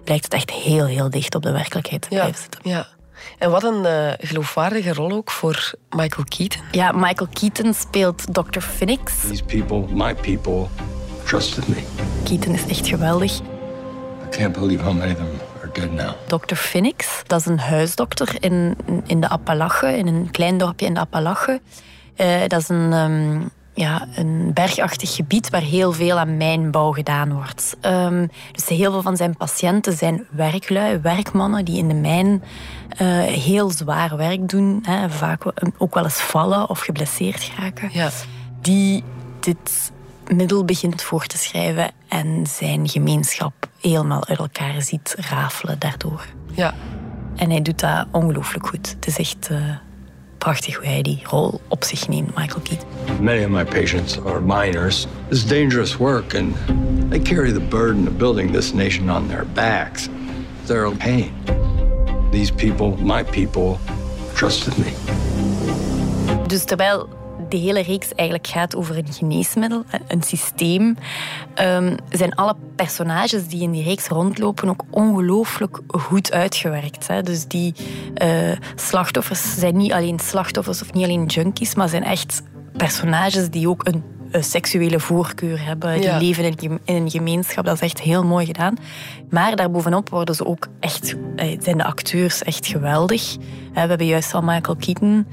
uh, 0.00 0.06
lijkt 0.06 0.24
het 0.24 0.34
echt 0.34 0.50
heel, 0.50 0.86
heel 0.86 1.10
dicht 1.10 1.34
op 1.34 1.42
de 1.42 1.52
werkelijkheid 1.52 2.02
te 2.02 2.08
ja. 2.10 2.16
blijven 2.16 2.40
zitten. 2.40 2.60
Ja. 2.62 2.86
En 3.38 3.50
wat 3.50 3.64
een 3.64 3.82
uh, 3.84 4.12
geloofwaardige 4.18 4.92
rol 4.92 5.12
ook 5.12 5.30
voor 5.30 5.72
Michael 5.90 6.24
Keaton. 6.28 6.62
Ja, 6.70 6.92
Michael 6.92 7.28
Keaton 7.32 7.74
speelt 7.74 8.34
Dr. 8.34 8.60
Phoenix. 8.60 9.12
These 9.28 9.44
people, 9.44 9.84
my 9.94 10.14
people, 10.14 10.66
trusted 11.24 11.68
me. 11.68 11.82
Keaton 12.24 12.54
is 12.54 12.66
echt 12.66 12.86
geweldig. 12.86 13.32
I 13.32 14.36
can't 14.36 14.52
believe 14.52 14.82
how 14.82 14.94
many 14.94 15.12
of 15.12 15.16
them 15.16 15.40
are 15.62 15.70
dead 15.72 15.92
now. 15.92 16.40
Dr. 16.40 16.54
Phoenix, 16.54 17.22
dat 17.26 17.40
is 17.40 17.46
een 17.46 17.58
huisdokter 17.58 18.36
in, 18.40 18.76
in 19.06 19.20
de 19.20 19.28
Appalachen, 19.28 19.96
in 19.96 20.06
een 20.06 20.30
klein 20.30 20.58
dorpje 20.58 20.86
in 20.86 20.94
de 20.94 21.00
Appalachen. 21.00 21.60
Uh, 22.16 22.40
dat 22.46 22.60
is 22.60 22.68
een, 22.68 22.92
um, 22.92 23.50
ja, 23.78 24.06
een 24.14 24.50
bergachtig 24.54 25.14
gebied 25.14 25.50
waar 25.50 25.60
heel 25.60 25.92
veel 25.92 26.18
aan 26.18 26.36
mijnbouw 26.36 26.92
gedaan 26.92 27.32
wordt. 27.32 27.76
Um, 27.82 28.30
dus 28.52 28.66
heel 28.66 28.92
veel 28.92 29.02
van 29.02 29.16
zijn 29.16 29.36
patiënten 29.36 29.96
zijn 29.96 30.26
werklui, 30.30 30.98
werkmannen 30.98 31.64
die 31.64 31.78
in 31.78 31.88
de 31.88 31.94
mijn 31.94 32.42
uh, 33.00 33.22
heel 33.22 33.70
zwaar 33.70 34.16
werk 34.16 34.48
doen. 34.48 34.78
Hè, 34.82 35.10
vaak 35.10 35.44
ook 35.78 35.94
wel 35.94 36.04
eens 36.04 36.20
vallen 36.20 36.68
of 36.68 36.80
geblesseerd 36.80 37.50
raken. 37.58 37.88
Ja. 37.92 38.10
Die 38.60 39.04
dit 39.40 39.92
middel 40.26 40.64
begint 40.64 41.02
voor 41.02 41.26
te 41.26 41.38
schrijven 41.38 41.90
en 42.08 42.46
zijn 42.46 42.88
gemeenschap 42.88 43.68
helemaal 43.80 44.26
uit 44.26 44.38
elkaar 44.38 44.82
ziet 44.82 45.14
rafelen 45.18 45.78
daardoor. 45.78 46.26
Ja. 46.54 46.74
En 47.36 47.50
hij 47.50 47.62
doet 47.62 47.80
dat 47.80 48.06
ongelooflijk 48.10 48.66
goed. 48.66 48.88
Het 48.88 49.06
is 49.06 49.18
echt 49.18 49.48
uh, 49.50 49.58
prachtig 50.38 50.74
hoe 50.76 50.86
hij 50.86 51.02
die 51.02 51.20
rol 51.24 51.60
op 51.68 51.84
zich 51.84 52.08
neemt, 52.08 52.36
Michael 52.36 52.60
Keaton. 52.60 52.88
Many 53.20 53.44
of 53.44 53.50
my 53.50 53.64
patients 53.64 54.18
are 54.24 54.40
miners. 54.40 55.06
It's 55.28 55.46
dangerous 55.46 55.96
work 55.96 56.34
and 56.34 56.54
they 57.10 57.20
carry 57.20 57.52
the 57.52 57.60
burden 57.60 58.06
of 58.06 58.16
building 58.16 58.52
this 58.52 58.72
nation 58.72 59.10
on 59.10 59.28
their 59.28 59.46
backs. 59.54 60.08
They're 60.66 60.90
pain. 60.90 61.32
These 62.30 62.52
people, 62.52 62.96
my 63.02 63.24
people, 63.24 63.78
trusted 64.34 64.78
me. 64.78 64.92
Dus 66.46 66.64
terwijl 66.64 67.17
de 67.48 67.56
hele 67.56 67.80
reeks 67.82 68.14
eigenlijk 68.14 68.48
gaat 68.48 68.76
over 68.76 68.98
een 68.98 69.12
geneesmiddel, 69.12 69.84
een 70.06 70.22
systeem, 70.22 70.96
um, 71.62 71.96
zijn 72.10 72.34
alle 72.34 72.56
personages 72.76 73.46
die 73.48 73.62
in 73.62 73.70
die 73.70 73.84
reeks 73.84 74.06
rondlopen 74.08 74.68
ook 74.68 74.82
ongelooflijk 74.90 75.80
goed 75.88 76.32
uitgewerkt. 76.32 77.06
Hè. 77.06 77.22
Dus 77.22 77.46
die 77.46 77.74
uh, 78.22 78.52
slachtoffers 78.74 79.54
zijn 79.58 79.76
niet 79.76 79.92
alleen 79.92 80.18
slachtoffers 80.18 80.82
of 80.82 80.92
niet 80.92 81.04
alleen 81.04 81.26
junkies, 81.26 81.74
maar 81.74 81.88
zijn 81.88 82.04
echt 82.04 82.42
personages 82.76 83.50
die 83.50 83.68
ook 83.68 83.86
een 83.86 84.02
een 84.30 84.44
seksuele 84.44 85.00
voorkeur 85.00 85.64
hebben. 85.64 85.92
Die 85.92 86.02
Ja. 86.02 86.18
leven 86.18 86.44
in, 86.44 86.80
in 86.84 86.94
een 86.94 87.10
gemeenschap. 87.10 87.64
Dat 87.64 87.74
is 87.74 87.80
echt 87.80 88.00
heel 88.00 88.24
mooi 88.24 88.46
gedaan. 88.46 88.76
Maar 89.30 89.56
daarbovenop 89.56 90.08
worden 90.08 90.34
ze 90.34 90.46
ook 90.46 90.66
echt, 90.80 91.16
eh, 91.36 91.56
zijn 91.60 91.76
de 91.78 91.84
acteurs 91.84 92.42
echt 92.42 92.66
geweldig. 92.66 93.36
Eh, 93.36 93.82
We 93.82 93.88
hebben 93.88 94.06
juist 94.06 94.34
al 94.34 94.42
Michael 94.42 94.76
Keaton 94.76 95.26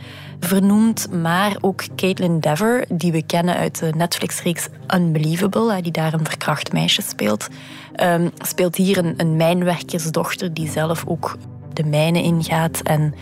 vernoemd, 0.46 1.12
maar 1.12 1.56
ook 1.62 1.84
Caitlin 1.96 2.40
Dever, 2.40 2.86
die 2.90 3.12
we 3.12 3.24
kennen 3.24 3.56
uit 3.56 3.80
de 3.80 3.92
Netflix-reeks 3.98 4.68
Unbelievable, 4.96 5.82
die 5.82 5.92
daar 5.92 6.14
een 6.14 6.26
verkracht 6.26 6.74
meisje 6.74 7.02
speelt. 7.02 7.48
Ehm, 7.96 8.30
speelt 8.38 8.76
hier 8.76 8.98
een, 8.98 9.14
een 9.18 9.36
mijnwerkersdochter 9.36 10.54
die 10.54 10.70
zelf 10.70 11.04
ook 11.08 11.38
de 11.74 11.84
mijnen 11.84 12.22
ingaat 12.22 12.82
en 12.82 13.14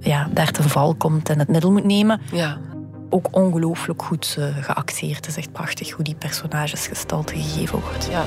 ja, 0.00 0.28
daar 0.32 0.50
ten 0.50 0.64
val 0.64 0.94
komt 0.94 1.28
en 1.28 1.38
het 1.38 1.48
middel 1.48 1.72
moet 1.72 1.84
nemen 1.84 2.20
Ja. 2.32 2.58
Ook 3.10 3.26
ongelooflijk 3.30 4.02
goed 4.02 4.36
uh, 4.38 4.56
geacteerd. 4.60 5.16
Het 5.16 5.26
is 5.26 5.36
echt 5.36 5.52
prachtig 5.52 5.90
hoe 5.90 6.04
die 6.04 6.14
personages 6.14 6.86
gestalte 6.86 7.34
gegeven 7.34 7.80
wordt. 7.80 8.08
Ja. 8.10 8.24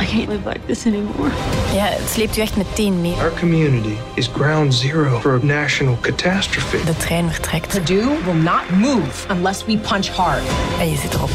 I 0.00 0.06
can't 0.06 0.28
live 0.28 0.48
like 0.48 0.60
this 0.66 0.86
anymore. 0.86 1.30
Ja, 1.74 1.84
het 1.84 2.08
sleept 2.08 2.36
u 2.36 2.40
echt 2.40 2.56
meteen 2.56 3.00
mee. 3.00 3.12
Our 3.12 3.32
community 3.38 3.94
is 4.14 4.26
ground 4.26 4.74
zero 4.74 5.20
for 5.20 5.40
a 5.42 5.44
national 5.44 5.98
catastrophe. 6.00 6.84
De 6.84 6.96
trein 6.96 7.30
vertrekt 7.30 7.68
Purdue 7.68 8.24
will 8.24 8.42
not 8.42 8.70
move 8.70 9.32
unless 9.32 9.64
we 9.64 9.78
punch 9.78 10.08
hard. 10.08 10.42
en 10.80 10.90
je 10.90 10.96
zit 10.96 11.14
erop. 11.14 11.30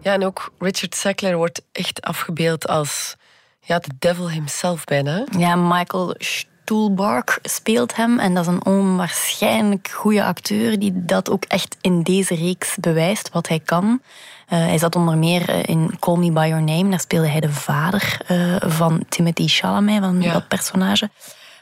ja, 0.00 0.12
en 0.12 0.24
ook 0.24 0.52
Richard 0.58 0.94
Sackler 0.94 1.36
wordt 1.36 1.62
echt 1.72 2.02
afgebeeld 2.02 2.68
als 2.68 3.16
ja, 3.60 3.78
de 3.78 3.90
devil 3.98 4.30
himself 4.30 4.84
bijna. 4.84 5.24
Ja, 5.38 5.56
Michael 5.56 6.14
Stuhlbarg 6.68 7.38
speelt 7.42 7.96
hem 7.96 8.18
en 8.18 8.34
dat 8.34 8.46
is 8.46 8.52
een 8.52 8.64
onwaarschijnlijk 8.64 9.88
goede 9.94 10.24
acteur 10.24 10.78
die 10.78 10.92
dat 10.94 11.30
ook 11.30 11.44
echt 11.44 11.76
in 11.80 12.02
deze 12.02 12.34
reeks 12.34 12.76
bewijst 12.80 13.30
wat 13.32 13.48
hij 13.48 13.60
kan. 13.60 13.84
Uh, 13.84 14.58
hij 14.58 14.78
zat 14.78 14.96
onder 14.96 15.16
meer 15.18 15.48
uh, 15.50 15.62
in 15.62 15.96
Call 15.98 16.16
Me 16.16 16.32
By 16.32 16.46
Your 16.48 16.62
Name. 16.62 16.90
Daar 16.90 17.00
speelde 17.00 17.28
hij 17.28 17.40
de 17.40 17.52
vader 17.52 18.20
uh, 18.30 18.56
van 18.60 19.04
Timothy 19.08 19.46
Chalamet, 19.46 19.98
van 19.98 20.22
Ja. 20.22 20.32
dat 20.32 20.48
personage. 20.48 21.10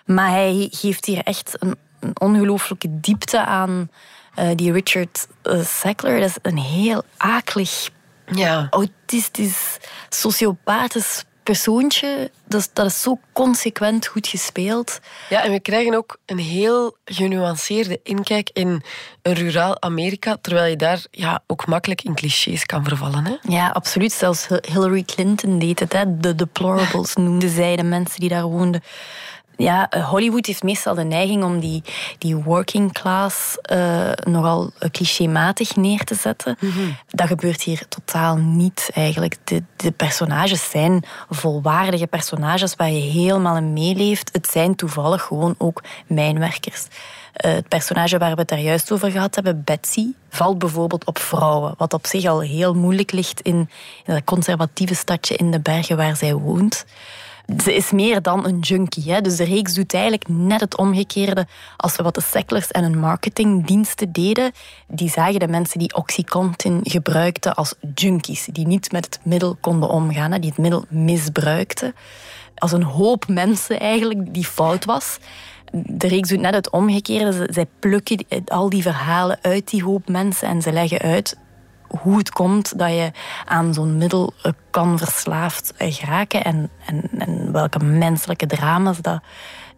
Maar 0.06 0.30
hij 0.30 0.68
geeft 0.70 1.04
hier 1.04 1.22
echt 1.22 1.56
een, 1.58 1.76
een 2.00 2.20
ongelooflijke 2.20 3.00
diepte 3.00 3.44
aan. 3.44 3.90
Uh, 4.38 4.48
die 4.54 4.72
Richard 4.72 5.26
Sackler, 5.62 6.20
dat 6.20 6.28
is 6.28 6.38
een 6.42 6.58
heel 6.58 7.02
akelig, 7.16 7.90
Ja. 8.26 8.66
autistisch, 8.70 9.76
sociopathisch 10.08 11.24
persoontje. 11.46 12.30
Dat 12.48 12.60
is, 12.60 12.68
dat 12.72 12.86
is 12.86 13.02
zo 13.02 13.18
consequent 13.32 14.06
goed 14.06 14.26
gespeeld. 14.26 15.00
Ja, 15.28 15.44
en 15.44 15.50
we 15.50 15.60
krijgen 15.60 15.94
ook 15.94 16.18
een 16.26 16.38
heel 16.38 16.96
genuanceerde 17.04 18.00
inkijk 18.02 18.50
in 18.52 18.82
een 19.22 19.34
ruraal 19.34 19.82
Amerika, 19.82 20.36
terwijl 20.40 20.70
je 20.70 20.76
daar 20.76 21.04
ja, 21.10 21.42
ook 21.46 21.66
makkelijk 21.66 22.02
in 22.02 22.14
clichés 22.14 22.66
kan 22.66 22.84
vervallen. 22.84 23.24
Hè? 23.24 23.36
Ja, 23.42 23.68
absoluut. 23.68 24.12
Zelfs 24.12 24.46
Hillary 24.48 25.02
Clinton 25.02 25.58
deed 25.58 25.80
het. 25.80 25.92
Hè. 25.92 26.18
De 26.18 26.34
deplorables 26.34 27.14
noemden 27.26 27.50
zij 27.50 27.76
de 27.76 27.82
mensen 27.82 28.20
die 28.20 28.28
daar 28.28 28.46
woonden. 28.46 28.82
Ja, 29.56 29.90
eh, 29.90 30.08
Hollywood 30.08 30.46
heeft 30.46 30.62
meestal 30.62 30.94
de 30.94 31.04
neiging 31.04 31.44
om 31.44 31.60
die, 31.60 31.82
die 32.18 32.36
working 32.36 32.92
class 32.92 33.58
uh, 33.72 34.10
nogal 34.24 34.70
clichématig 34.90 35.76
neer 35.76 36.04
te 36.04 36.14
zetten. 36.14 36.58
Dat 37.08 37.26
gebeurt 37.26 37.62
hier 37.62 37.88
totaal 37.88 38.36
niet 38.36 38.90
eigenlijk. 38.94 39.36
De, 39.44 39.62
de 39.76 39.90
personages 39.90 40.70
zijn 40.70 41.04
volwaardige 41.30 42.06
personages 42.06 42.74
waar 42.74 42.90
je 42.90 43.00
helemaal 43.00 43.56
in 43.56 43.72
meeleeft. 43.72 44.30
Het 44.32 44.46
zijn 44.46 44.74
toevallig 44.74 45.22
gewoon 45.22 45.54
ook 45.58 45.82
mijnwerkers. 46.06 46.86
Uh, 47.44 47.52
het 47.52 47.68
personage 47.68 48.18
waar 48.18 48.32
we 48.32 48.40
het 48.40 48.48
daar 48.48 48.58
juist 48.58 48.92
over 48.92 49.10
gehad 49.10 49.34
hebben, 49.34 49.62
Betsy, 49.64 50.06
valt 50.28 50.58
bijvoorbeeld 50.58 51.04
op 51.04 51.18
vrouwen. 51.18 51.74
Wat 51.76 51.92
op 51.92 52.06
zich 52.06 52.24
al 52.24 52.40
heel 52.40 52.74
moeilijk 52.74 53.12
ligt 53.12 53.40
in, 53.40 53.70
in 54.04 54.14
dat 54.14 54.24
conservatieve 54.24 54.94
stadje 54.94 55.36
in 55.36 55.50
de 55.50 55.60
bergen 55.60 55.96
waar 55.96 56.16
zij 56.16 56.34
woont. 56.34 56.84
Ze 57.62 57.74
is 57.74 57.90
meer 57.90 58.22
dan 58.22 58.46
een 58.46 58.58
junkie. 58.58 59.12
Hè? 59.12 59.20
Dus 59.20 59.36
de 59.36 59.44
reeks 59.44 59.74
doet 59.74 59.94
eigenlijk 59.94 60.28
net 60.28 60.60
het 60.60 60.76
omgekeerde 60.76 61.46
als 61.76 61.96
wat 61.96 62.14
de 62.14 62.20
Sacklers 62.20 62.70
en 62.70 62.82
hun 62.82 62.98
marketingdiensten 62.98 64.12
deden. 64.12 64.52
Die 64.88 65.10
zagen 65.10 65.38
de 65.38 65.48
mensen 65.48 65.78
die 65.78 65.94
Oxycontin 65.94 66.80
gebruikten 66.82 67.54
als 67.54 67.74
junkies. 67.94 68.48
Die 68.52 68.66
niet 68.66 68.92
met 68.92 69.04
het 69.04 69.20
middel 69.22 69.56
konden 69.60 69.88
omgaan, 69.88 70.32
hè? 70.32 70.38
die 70.38 70.50
het 70.50 70.58
middel 70.58 70.84
misbruikten. 70.88 71.94
Als 72.54 72.72
een 72.72 72.82
hoop 72.82 73.28
mensen 73.28 73.80
eigenlijk 73.80 74.34
die 74.34 74.46
fout 74.46 74.84
was. 74.84 75.18
De 75.72 76.08
reeks 76.08 76.28
doet 76.28 76.40
net 76.40 76.54
het 76.54 76.70
omgekeerde. 76.70 77.48
Zij 77.50 77.66
plukken 77.78 78.24
al 78.46 78.70
die 78.70 78.82
verhalen 78.82 79.38
uit 79.42 79.70
die 79.70 79.82
hoop 79.82 80.08
mensen 80.08 80.48
en 80.48 80.62
ze 80.62 80.72
leggen 80.72 80.98
uit 80.98 81.36
hoe 81.88 82.18
het 82.18 82.30
komt 82.30 82.78
dat 82.78 82.88
je 82.88 83.10
aan 83.44 83.74
zo'n 83.74 83.98
middel 83.98 84.32
kan 84.70 84.98
verslaafd 84.98 85.72
geraken 85.78 86.44
en, 86.44 86.70
en, 86.86 87.10
en 87.18 87.52
welke 87.52 87.78
menselijke 87.78 88.46
drama's 88.46 88.98
dat, 89.00 89.22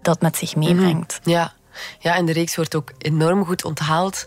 dat 0.03 0.21
met 0.21 0.37
zich 0.37 0.57
meebrengt. 0.57 1.21
Mm, 1.25 1.33
ja. 1.33 1.53
ja, 1.99 2.15
en 2.15 2.27
de 2.27 2.33
reeks 2.33 2.57
wordt 2.57 2.75
ook 2.75 2.93
enorm 2.99 3.45
goed 3.45 3.65
onthaald. 3.65 4.27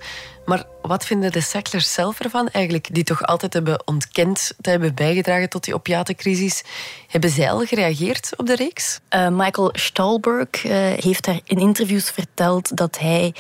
Maar 0.51 0.65
wat 0.81 1.05
vinden 1.05 1.31
de 1.31 1.41
Sacklers 1.41 1.93
zelf 1.93 2.19
ervan 2.19 2.49
eigenlijk, 2.49 2.93
die 2.93 3.03
toch 3.03 3.23
altijd 3.23 3.53
hebben 3.53 3.87
ontkend 3.87 4.53
te 4.61 4.69
hebben 4.69 4.95
bijgedragen 4.95 5.49
tot 5.49 5.63
die 5.63 5.73
opiatencrisis? 5.73 6.63
Hebben 7.07 7.29
zij 7.29 7.51
al 7.51 7.65
gereageerd 7.65 8.33
op 8.37 8.45
de 8.45 8.55
reeks? 8.55 8.99
Uh, 9.15 9.27
Michael 9.27 9.69
Stolberg 9.73 10.65
uh, 10.65 10.71
heeft 10.75 11.25
daar 11.25 11.39
in 11.43 11.57
interviews 11.57 12.09
verteld 12.09 12.77
dat 12.77 12.99
hij 12.99 13.33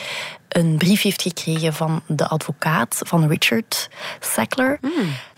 een 0.47 0.77
brief 0.77 1.01
heeft 1.01 1.21
gekregen 1.21 1.73
van 1.73 2.01
de 2.07 2.27
advocaat 2.27 3.01
van 3.03 3.27
Richard 3.27 3.89
Sackler. 4.19 4.79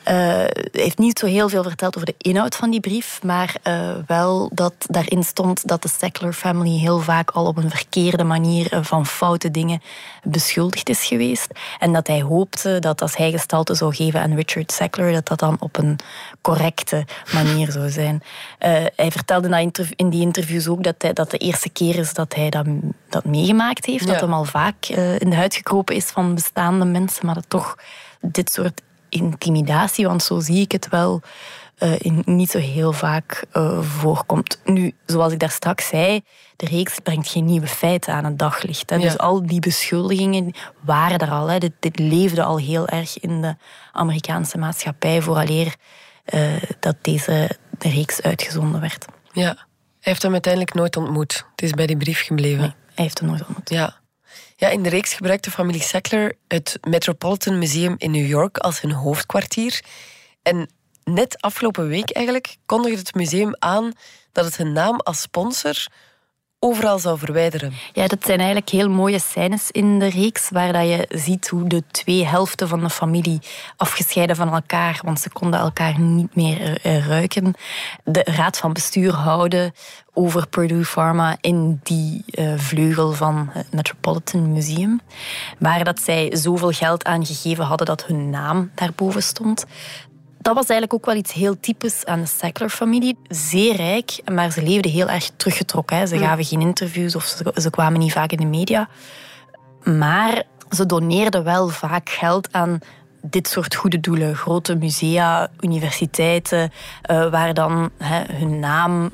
Uh, 0.08 0.44
heeft 0.72 0.98
niet 0.98 1.20
zo 1.20 1.26
heel 1.26 1.50
veel 1.50 1.64
verteld 1.64 1.96
over 1.96 2.08
de 2.08 2.30
inhoud 2.30 2.56
van 2.56 2.70
die 2.72 2.80
brief, 2.80 3.20
maar 3.24 3.56
uh, 3.68 3.92
wel 4.08 4.50
dat 4.54 4.74
daarin 4.78 5.24
stond 5.24 5.68
dat 5.68 5.82
de 5.82 5.90
Sackler 6.00 6.34
family 6.34 6.78
heel 6.78 7.00
vaak 7.00 7.32
al 7.32 7.46
op 7.46 7.58
een 7.58 7.70
verkeerde 7.70 8.24
manier 8.24 8.80
van 8.82 9.06
foute 9.06 9.52
dingen 9.52 9.82
beschuldigd 10.24 10.90
is 10.90 11.06
geweest. 11.06 11.48
En 11.80 11.94
dat 11.94 12.08
hij 12.08 12.22
hoopte 12.22 12.80
dat 12.80 13.02
als 13.02 13.18
hij 13.18 13.32
gestalte 13.32 13.74
zou 13.74 13.96
geven 13.96 14.22
aan 14.22 14.36
Richard 14.36 14.72
Sackler, 14.72 15.12
dat 15.12 15.28
dat 15.28 15.40
dan 15.40 15.58
op 15.60 15.78
een 15.78 16.00
correcte 16.42 17.06
manier 17.34 17.72
zou 17.72 17.90
zijn. 17.90 18.24
Uh, 18.60 18.86
hij 18.96 19.12
vertelde 19.12 19.72
in 19.96 20.10
die 20.10 20.22
interviews 20.22 20.68
ook 20.68 20.84
dat, 20.84 20.96
hij, 20.98 21.14
dat 21.14 21.32
de 21.32 21.38
eerste 21.38 21.70
keer 21.70 21.96
is 21.96 22.14
dat 22.14 22.36
hij 22.36 22.50
dat, 22.50 22.66
dat 23.10 23.26
meegemaakt 23.26 23.86
heeft. 23.86 24.08
Dat 24.08 24.20
hem 24.20 24.34
al 24.34 24.46
vaak 24.46 24.86
in 25.18 25.30
de 25.30 25.36
huid 25.36 25.56
gekropen 25.56 25.96
is 25.96 26.06
van 26.06 26.36
bestaande 26.36 26.86
mensen, 26.86 27.26
maar 27.26 27.36
dat 27.36 27.46
toch 27.48 27.78
dit 28.22 28.52
soort 28.52 28.82
intimidatie, 29.14 30.08
want 30.08 30.24
zo 30.24 30.40
zie 30.40 30.62
ik 30.62 30.72
het 30.72 30.90
wel, 30.90 31.22
uh, 31.80 32.24
niet 32.26 32.50
zo 32.50 32.58
heel 32.58 32.94
vaak 32.94 33.46
uh, 33.54 33.82
voorkomt. 33.82 34.62
Nu, 34.66 34.94
zoals 35.06 35.34
ik 35.34 35.40
daar 35.40 35.50
straks 35.50 35.88
zei, 35.88 36.22
de 36.56 36.66
reeks 36.66 37.00
brengt 37.00 37.30
geen 37.30 37.46
nieuwe 37.46 37.68
feiten 37.68 38.14
aan 38.14 38.26
het 38.26 38.40
daglicht. 38.40 38.90
Hè. 38.90 38.98
Dus 38.98 39.18
al 39.18 39.46
die 39.46 39.60
beschuldigingen 39.60 40.54
waren 40.82 41.20
er 41.20 41.32
al. 41.32 41.48
Hè. 41.48 41.58
Dit, 41.58 41.72
dit, 41.80 42.00
leefde 42.00 42.44
al 42.44 42.58
heel 42.58 42.88
erg 42.88 43.20
in 43.20 43.42
de 43.42 43.56
Amerikaanse 43.92 44.58
maatschappij 44.58 45.22
vooraleer 45.22 45.76
uh, 46.34 46.64
dat 46.80 46.96
deze 47.02 47.50
reeks 47.80 48.22
uitgezonden 48.22 48.82
werd. 48.82 49.06
Ja, 49.32 49.48
hij 49.48 49.56
heeft 50.00 50.22
hem 50.22 50.32
uiteindelijk 50.32 50.74
nooit 50.74 50.98
ontmoet. 50.98 51.46
Het 51.52 51.62
is 51.62 51.72
bij 51.72 51.88
die 51.88 51.98
brief 51.98 52.22
gebleven. 52.26 52.60
Nee, 52.60 52.74
hij 52.94 53.04
heeft 53.04 53.20
hem 53.20 53.28
nooit 53.28 53.46
ontmoet. 53.46 53.70
Ja. 53.70 54.02
Ja, 54.56 54.70
in 54.70 54.84
de 54.84 54.90
reeks 54.90 55.14
gebruikt 55.14 55.44
de 55.44 55.52
familie 55.52 55.82
Sackler 55.82 56.36
het 56.48 56.78
Metropolitan 56.82 57.58
Museum 57.58 57.96
in 57.98 58.12
New 58.12 58.28
York 58.28 58.58
als 58.58 58.82
hun 58.82 58.92
hoofdkwartier. 58.92 59.84
En 60.42 60.70
net 61.04 61.42
afgelopen 61.42 61.88
week 61.88 62.12
eigenlijk 62.12 62.56
kondigde 62.66 62.98
het 62.98 63.14
museum 63.16 63.56
aan 63.60 63.92
dat 64.32 64.46
het 64.46 64.58
hun 64.58 64.72
naam 64.72 65.00
als 65.00 65.22
sponsor 65.22 65.88
overal 66.64 67.00
zou 67.00 67.18
verwijderen. 67.18 67.74
Ja, 67.94 68.08
dat 68.08 68.26
zijn 68.26 68.38
eigenlijk 68.38 68.70
heel 68.70 68.90
mooie 68.90 69.20
scènes 69.20 69.72
in 69.72 70.00
de 70.00 70.10
reeks, 70.10 70.50
waar 70.50 70.74
dat 70.74 70.88
je 70.88 71.06
ziet 71.10 71.48
hoe 71.48 71.68
de 71.68 71.84
twee 71.92 72.26
helften 72.26 72.68
van 72.68 72.80
de 72.80 72.90
familie 72.90 73.40
afgescheiden 73.78 74.36
van 74.36 74.54
elkaar, 74.54 75.00
want 75.04 75.20
ze 75.20 75.30
konden 75.30 75.60
elkaar 75.60 76.00
niet 76.00 76.36
meer 76.36 76.82
eh, 76.82 77.08
ruiken, 77.08 77.54
de 78.04 78.22
raad 78.24 78.58
van 78.58 78.74
bestuur 78.74 79.14
houden 79.14 79.74
over 80.14 80.48
Purdue 80.48 80.86
Pharma 80.86 81.38
in 81.42 81.80
die 81.84 82.24
uh, 82.28 82.54
vleugel 82.58 83.12
van 83.12 83.50
het 83.52 83.74
Metropolitan 83.74 84.52
Museum, 84.52 85.02
waar 85.60 85.84
dat 85.84 86.02
zij 86.02 86.36
zoveel 86.36 86.72
geld 86.72 87.04
aan 87.04 87.26
gegeven 87.26 87.66
hadden 87.66 87.88
dat 87.88 88.06
hun 88.06 88.30
naam 88.30 88.72
daarboven 88.76 89.24
stond 89.24 89.66
dat 90.44 90.56
was 90.56 90.66
eigenlijk 90.68 90.94
ook 90.94 91.06
wel 91.06 91.16
iets 91.16 91.34
heel 91.34 91.60
typisch 91.60 92.06
aan 92.06 92.20
de 92.20 92.26
Sackler-familie. 92.26 93.18
Zeer 93.28 93.76
rijk, 93.76 94.22
maar 94.32 94.52
ze 94.52 94.64
leefden 94.64 94.92
heel 94.92 95.10
erg 95.10 95.30
teruggetrokken. 95.36 95.98
Hè. 95.98 96.06
Ze 96.06 96.18
gaven 96.18 96.46
geen 96.46 96.62
interviews 96.62 97.16
of 97.16 97.24
ze, 97.24 97.54
ze 97.56 97.70
kwamen 97.70 98.00
niet 98.00 98.12
vaak 98.12 98.32
in 98.32 98.38
de 98.38 98.46
media. 98.46 98.90
Maar 99.84 100.44
ze 100.70 100.86
doneerden 100.86 101.44
wel 101.44 101.68
vaak 101.70 102.10
geld 102.10 102.54
aan 102.54 102.80
dit 103.26 103.48
soort 103.48 103.76
goede 103.76 104.00
doelen. 104.00 104.36
Grote 104.36 104.76
musea, 104.76 105.50
universiteiten, 105.60 106.72
uh, 107.12 107.30
waar 107.32 107.54
dan 107.54 107.90
hun 108.32 108.60
naam, 108.60 109.12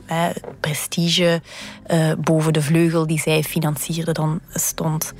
prestige, 0.60 1.42
uh, 1.88 2.12
boven 2.18 2.54
de 2.54 2.62
vleugel 2.62 3.08
die 3.08 3.20
zij 3.20 3.44
financierden 3.44 4.13
dan 4.13 4.39
stond 4.54 5.13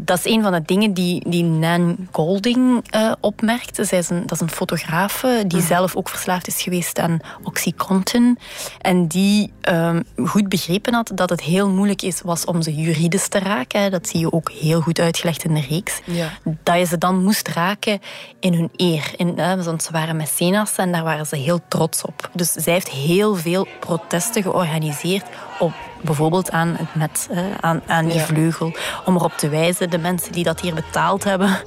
dat 0.00 0.18
is 0.18 0.32
een 0.32 0.42
van 0.42 0.52
de 0.52 0.62
dingen 0.62 0.92
die, 0.92 1.28
die 1.28 1.44
Nan 1.44 2.08
Golding 2.12 2.84
uh, 2.94 3.12
opmerkte. 3.20 3.84
Zij 3.84 3.98
is 3.98 4.10
een, 4.10 4.20
dat 4.20 4.32
is 4.32 4.40
een 4.40 4.50
fotografe 4.50 5.44
die 5.46 5.58
mhm. 5.58 5.66
zelf 5.66 5.96
ook 5.96 6.08
verslaafd 6.08 6.46
is 6.46 6.62
geweest 6.62 6.98
aan 6.98 7.18
Oxycontin. 7.42 8.38
En 8.80 9.06
die 9.06 9.52
um, 9.68 10.04
goed 10.24 10.48
begrepen 10.48 10.94
had 10.94 11.10
dat 11.14 11.30
het 11.30 11.40
heel 11.40 11.68
moeilijk 11.70 12.02
is, 12.02 12.20
was 12.20 12.44
om 12.44 12.62
ze 12.62 12.74
juridisch 12.74 13.28
te 13.28 13.38
raken. 13.38 13.90
Dat 13.90 14.08
zie 14.08 14.20
je 14.20 14.32
ook 14.32 14.50
heel 14.50 14.80
goed 14.80 15.00
uitgelegd 15.00 15.44
in 15.44 15.54
de 15.54 15.64
reeks. 15.68 16.00
Ja. 16.04 16.28
Dat 16.62 16.78
je 16.78 16.84
ze 16.84 16.98
dan 16.98 17.22
moest 17.22 17.48
raken 17.48 18.00
in 18.40 18.54
hun 18.54 18.70
eer. 18.76 19.12
In, 19.16 19.34
uh, 19.36 19.64
want 19.64 19.82
ze 19.82 19.92
waren 19.92 20.16
mecenas 20.16 20.76
en 20.76 20.92
daar 20.92 21.04
waren 21.04 21.26
ze 21.26 21.36
heel 21.36 21.60
trots 21.68 22.02
op. 22.02 22.30
Dus 22.32 22.52
zij 22.52 22.72
heeft 22.72 22.88
heel 22.88 23.34
veel 23.34 23.66
protesten 23.80 24.42
georganiseerd 24.42 25.24
op 25.58 25.72
bijvoorbeeld 26.00 26.50
aan 26.50 26.76
het 26.78 26.94
net, 26.94 27.28
aan, 27.60 27.82
aan 27.86 28.08
die 28.08 28.20
vleugel, 28.20 28.72
om 29.04 29.14
erop 29.14 29.32
te 29.36 29.48
wijzen, 29.48 29.90
de 29.90 29.98
mensen 29.98 30.32
die 30.32 30.44
dat 30.44 30.60
hier 30.60 30.74
betaald 30.74 31.24
hebben, 31.24 31.58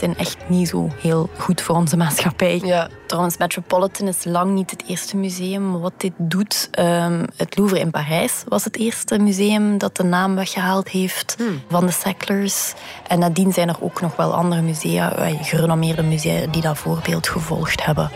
zijn 0.00 0.16
echt 0.16 0.36
niet 0.48 0.68
zo 0.68 0.90
heel 1.00 1.30
goed 1.38 1.60
voor 1.60 1.76
onze 1.76 1.96
maatschappij. 1.96 2.60
Ja. 2.64 2.88
Trouwens, 3.06 3.36
Metropolitan 3.36 4.08
is 4.08 4.24
lang 4.24 4.54
niet 4.54 4.70
het 4.70 4.84
eerste 4.86 5.16
museum 5.16 5.80
wat 5.80 5.92
dit 5.96 6.12
doet. 6.16 6.68
Um, 6.78 7.24
het 7.36 7.56
Louvre 7.56 7.78
in 7.78 7.90
Parijs 7.90 8.44
was 8.48 8.64
het 8.64 8.76
eerste 8.76 9.18
museum 9.18 9.78
dat 9.78 9.96
de 9.96 10.02
naam 10.02 10.34
weggehaald 10.34 10.88
heeft 10.88 11.34
hmm. 11.38 11.62
van 11.68 11.86
de 11.86 11.92
Sacklers. 11.92 12.72
En 13.06 13.18
nadien 13.18 13.52
zijn 13.52 13.68
er 13.68 13.82
ook 13.82 14.00
nog 14.00 14.16
wel 14.16 14.34
andere 14.34 14.62
musea, 14.62 15.12
eh, 15.12 15.42
gerenommeerde 15.42 16.02
musea, 16.02 16.46
die 16.46 16.62
dat 16.62 16.78
voorbeeld 16.78 17.28
gevolgd 17.28 17.84
hebben. 17.84 18.10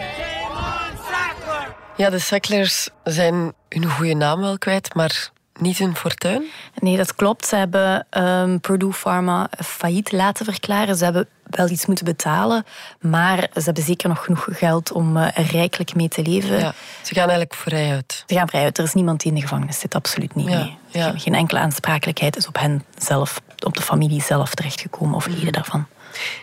Ja, 1.97 2.11
de 2.11 2.19
Sacklers 2.19 2.89
zijn 3.05 3.53
hun 3.69 3.91
goede 3.91 4.15
naam 4.15 4.41
wel 4.41 4.59
kwijt, 4.59 4.95
maar 4.95 5.31
niet 5.61 5.79
hun 5.79 5.97
fortuin? 5.97 6.43
Nee, 6.75 6.97
dat 6.97 7.15
klopt. 7.15 7.47
Ze 7.47 7.57
hebben 7.57 8.07
um, 8.11 8.61
Purdue 8.61 8.93
Pharma 8.93 9.49
failliet 9.65 10.13
laten 10.13 10.45
verklaren. 10.45 10.97
Ze 10.97 11.05
hebben 11.05 11.29
wel 11.43 11.69
iets 11.69 11.87
moeten 11.87 12.05
betalen, 12.05 12.65
maar 13.01 13.39
ze 13.39 13.63
hebben 13.63 13.83
zeker 13.83 14.09
nog 14.09 14.25
genoeg 14.25 14.47
geld 14.51 14.93
om 14.93 15.17
er 15.17 15.47
rijkelijk 15.51 15.95
mee 15.95 16.09
te 16.09 16.23
leven. 16.23 16.59
Ja, 16.59 16.75
ze 17.03 17.15
gaan 17.15 17.29
eigenlijk 17.29 17.55
vrij 17.55 17.91
uit. 17.91 18.25
Ze 18.27 18.35
gaan 18.35 18.49
vrij 18.49 18.63
uit. 18.63 18.79
Er 18.79 18.85
is 18.85 18.95
niemand 18.95 19.21
die 19.21 19.29
in 19.31 19.37
de 19.37 19.43
gevangenis 19.43 19.79
zit, 19.79 19.95
absoluut 19.95 20.35
niet. 20.35 20.49
Ja, 20.49 20.71
nee. 20.93 21.19
Geen 21.19 21.35
enkele 21.35 21.61
aansprakelijkheid 21.61 22.37
is 22.37 22.47
op 22.47 22.59
hen 22.59 22.85
zelf, 22.99 23.41
op 23.67 23.77
de 23.77 23.83
familie 23.83 24.23
zelf 24.23 24.55
terechtgekomen 24.55 25.15
of 25.15 25.27
leden 25.27 25.43
mhm. 25.43 25.53
daarvan. 25.53 25.87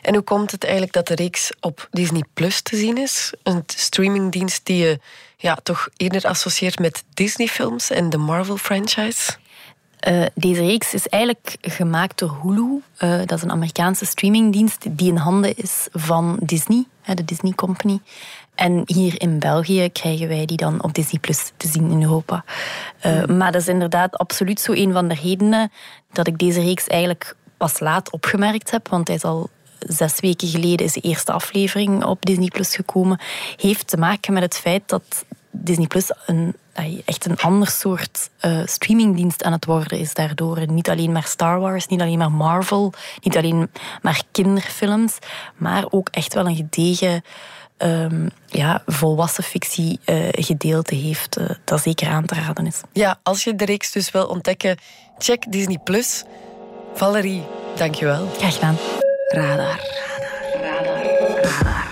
En 0.01 0.13
hoe 0.13 0.23
komt 0.23 0.51
het 0.51 0.63
eigenlijk 0.63 0.93
dat 0.93 1.07
de 1.07 1.15
reeks 1.15 1.51
op 1.59 1.87
Disney 1.91 2.23
Plus 2.33 2.61
te 2.61 2.75
zien 2.75 2.97
is? 2.97 3.33
Een 3.43 3.63
streamingdienst 3.65 4.65
die 4.65 4.77
je 4.77 4.99
ja, 5.41 5.55
toch 5.63 5.89
eerder 5.97 6.25
associeert 6.27 6.79
met 6.79 7.03
Disney-films 7.13 7.89
en 7.89 8.09
de 8.09 8.17
Marvel-franchise? 8.17 9.31
Uh, 10.07 10.25
deze 10.33 10.61
reeks 10.61 10.93
is 10.93 11.07
eigenlijk 11.07 11.57
gemaakt 11.61 12.19
door 12.19 12.37
Hulu. 12.41 12.81
Uh, 12.99 13.19
dat 13.25 13.31
is 13.31 13.41
een 13.41 13.51
Amerikaanse 13.51 14.05
streamingdienst 14.05 14.85
die 14.89 15.09
in 15.09 15.15
handen 15.15 15.55
is 15.55 15.87
van 15.91 16.37
Disney, 16.41 16.85
de 17.13 17.25
Disney 17.25 17.51
Company. 17.51 17.99
En 18.55 18.81
hier 18.85 19.21
in 19.21 19.39
België 19.39 19.89
krijgen 19.89 20.27
wij 20.27 20.45
die 20.45 20.57
dan 20.57 20.83
op 20.83 20.93
Disney 20.93 21.19
Plus 21.19 21.51
te 21.57 21.67
zien 21.67 21.91
in 21.91 22.01
Europa. 22.01 22.43
Uh, 23.05 23.25
Maar 23.25 23.51
dat 23.51 23.61
is 23.61 23.67
inderdaad 23.67 24.17
absoluut 24.17 24.59
zo 24.59 24.71
een 24.71 24.93
van 24.93 25.07
de 25.07 25.15
redenen 25.15 25.71
dat 26.11 26.27
ik 26.27 26.37
deze 26.37 26.61
reeks 26.61 26.87
eigenlijk 26.87 27.35
pas 27.57 27.79
laat 27.79 28.11
opgemerkt 28.11 28.71
heb. 28.71 28.87
Want 28.87 29.07
hij 29.07 29.15
is 29.15 29.23
al 29.23 29.49
zes 29.87 30.19
weken 30.19 30.47
geleden 30.47 30.85
is 30.85 30.93
de 30.93 31.01
eerste 31.01 31.31
aflevering 31.31 32.03
op 32.03 32.25
Disney 32.25 32.47
Plus 32.47 32.75
gekomen. 32.75 33.19
Heeft 33.55 33.87
te 33.87 33.97
maken 33.97 34.33
met 34.33 34.43
het 34.43 34.57
feit 34.57 34.83
dat 34.85 35.25
Disney 35.51 35.87
Plus 35.87 36.11
een, 36.25 36.55
echt 37.05 37.25
een 37.25 37.37
ander 37.37 37.67
soort 37.67 38.29
uh, 38.45 38.61
streamingdienst 38.65 39.43
aan 39.43 39.51
het 39.51 39.65
worden 39.65 39.99
is 39.99 40.13
daardoor. 40.13 40.71
Niet 40.71 40.89
alleen 40.89 41.11
maar 41.11 41.25
Star 41.25 41.59
Wars, 41.59 41.87
niet 41.87 42.01
alleen 42.01 42.17
maar 42.17 42.31
Marvel, 42.31 42.93
niet 43.21 43.37
alleen 43.37 43.69
maar 44.01 44.21
kinderfilms, 44.31 45.17
maar 45.55 45.85
ook 45.89 46.09
echt 46.09 46.33
wel 46.33 46.45
een 46.45 46.55
gedegen 46.55 47.23
um, 47.77 48.29
ja, 48.45 48.83
volwassen 48.85 49.43
fictie 49.43 49.99
uh, 50.05 50.27
gedeelte 50.31 50.95
heeft, 50.95 51.39
uh, 51.39 51.49
dat 51.63 51.81
zeker 51.81 52.07
aan 52.07 52.25
te 52.25 52.35
raden 52.35 52.65
is. 52.65 52.81
Ja, 52.93 53.19
als 53.23 53.43
je 53.43 53.55
de 53.55 53.65
reeks 53.65 53.91
dus 53.91 54.11
wil 54.11 54.25
ontdekken, 54.25 54.77
check 55.17 55.51
Disney 55.51 55.77
Plus. 55.83 56.23
Valerie, 56.93 57.43
dankjewel. 57.75 58.27
Graag 58.37 58.53
gedaan. 58.53 58.75
Radar. 59.33 59.79
Radar. 60.61 61.03
Radar. 61.41 61.89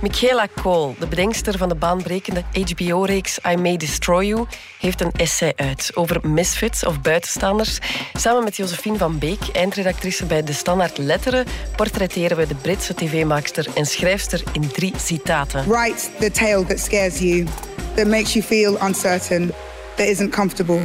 Michaela 0.00 0.48
Cole, 0.62 0.94
de 0.98 1.06
bedenkster 1.06 1.58
van 1.58 1.68
de 1.68 1.74
baanbrekende 1.74 2.44
HBO-reeks 2.52 3.38
I 3.50 3.56
May 3.56 3.76
Destroy 3.76 4.26
You, 4.26 4.46
heeft 4.80 5.00
een 5.00 5.12
essay 5.12 5.52
uit 5.56 5.90
over 5.94 6.28
misfits 6.28 6.84
of 6.84 7.00
buitenstaanders. 7.00 7.78
Samen 8.14 8.44
met 8.44 8.56
Josephine 8.56 8.98
van 8.98 9.18
Beek, 9.18 9.40
eindredactrice 9.52 10.24
bij 10.24 10.42
De 10.42 10.52
Standaard 10.52 10.98
Letteren, 10.98 11.46
portretteren 11.76 12.36
we 12.36 12.46
de 12.46 12.54
Britse 12.54 12.94
tv-maakster 12.94 13.66
en 13.74 13.86
schrijfster 13.86 14.42
in 14.52 14.68
drie 14.68 14.92
citaten. 14.96 15.68
Write 15.68 16.08
the 16.18 16.30
tale 16.30 16.64
that 16.64 16.78
scares 16.80 17.18
you, 17.18 17.46
that 17.94 18.06
makes 18.06 18.32
you 18.32 18.44
feel 18.44 18.76
uncertain, 18.86 19.52
that 19.96 20.06
isn't 20.06 20.34
comfortable. 20.34 20.80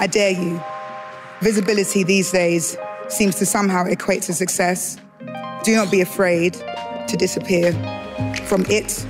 I 0.00 0.06
dare 0.06 0.30
you. 0.30 0.60
Visibility 1.40 2.04
these 2.04 2.30
days 2.30 2.76
seems 3.08 3.36
to 3.36 3.44
somehow 3.44 3.86
equate 3.86 4.22
to 4.22 4.32
success. 4.32 4.96
Do 5.64 5.74
not 5.74 5.90
be 5.90 6.00
afraid 6.00 6.52
to 7.06 7.16
disappear 7.16 7.72
from 8.44 8.64
it, 8.68 9.06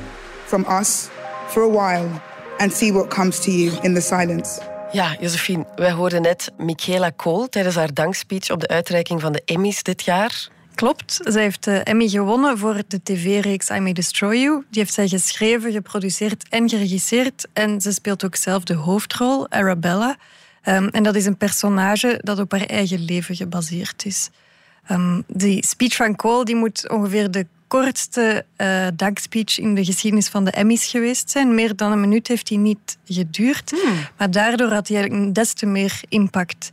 from 0.47 0.65
us, 0.81 1.11
for 1.49 1.63
a 1.63 1.69
while, 1.69 2.23
and 2.59 2.73
see 2.73 2.93
what 2.93 3.11
comes 3.11 3.39
to 3.41 3.51
you 3.51 3.73
in 3.83 3.95
the 3.95 4.01
silence. 4.01 4.61
Ja, 4.93 5.17
Josephine, 5.21 5.67
wij 5.77 5.93
hoorden 5.93 6.23
net 6.23 6.53
Michaela 6.59 7.11
Kool 7.11 7.49
tijdens 7.49 7.75
haar 7.75 7.95
dankspeech 7.95 8.51
op 8.51 8.61
de 8.61 8.69
uitreiking 8.69 9.21
van 9.21 9.33
de 9.33 9.43
Emmys 9.45 9.83
dit 9.83 10.05
jaar. 10.05 10.49
Klopt. 10.75 11.21
Zij 11.23 11.43
heeft 11.43 11.65
de 11.65 11.77
Emmy 11.77 12.09
gewonnen 12.09 12.59
voor 12.59 12.83
de 12.89 13.03
tv-reeks 13.03 13.71
I 13.71 13.79
May 13.79 13.93
Destroy 13.93 14.37
You. 14.37 14.65
Die 14.71 14.81
heeft 14.81 14.95
zij 14.95 15.09
geschreven, 15.09 15.73
geproduceerd 15.73 16.49
en 16.49 16.69
geregisseerd. 16.69 17.47
En 17.53 17.81
ze 17.81 17.93
speelt 17.93 18.25
ook 18.25 18.37
zelf 18.37 18.65
de 18.65 18.75
hoofdrol, 18.75 19.51
Arabella. 19.51 20.17
Um, 20.69 20.89
en 20.89 21.03
dat 21.03 21.15
is 21.15 21.27
een 21.27 21.37
personage 21.37 22.21
dat 22.23 22.39
op 22.39 22.51
haar 22.51 22.67
eigen 22.67 23.05
leven 23.05 23.37
gebaseerd 23.37 24.05
is. 24.05 24.31
Um, 24.91 25.25
die 25.27 25.67
speech 25.67 25.97
van 25.97 26.17
Cole 26.17 26.45
die 26.45 26.57
moet 26.57 26.89
ongeveer 26.91 27.31
de 27.31 27.47
kortste 27.67 28.45
uh, 28.57 28.87
dankspeech 28.95 29.59
in 29.59 29.75
de 29.75 29.85
geschiedenis 29.85 30.29
van 30.29 30.45
de 30.45 30.51
Emmys 30.51 30.87
geweest 30.87 31.31
zijn. 31.31 31.55
Meer 31.55 31.77
dan 31.77 31.93
een 31.93 32.01
minuut 32.01 32.29
heeft 32.29 32.49
hij 32.49 32.59
niet 32.59 32.99
geduurd. 33.05 33.71
Hmm. 33.71 33.99
Maar 34.17 34.31
daardoor 34.31 34.73
had 34.73 34.89
hij 34.89 34.97
eigenlijk 34.97 35.35
des 35.35 35.53
te 35.53 35.67
meer 35.67 36.01
impact. 36.09 36.71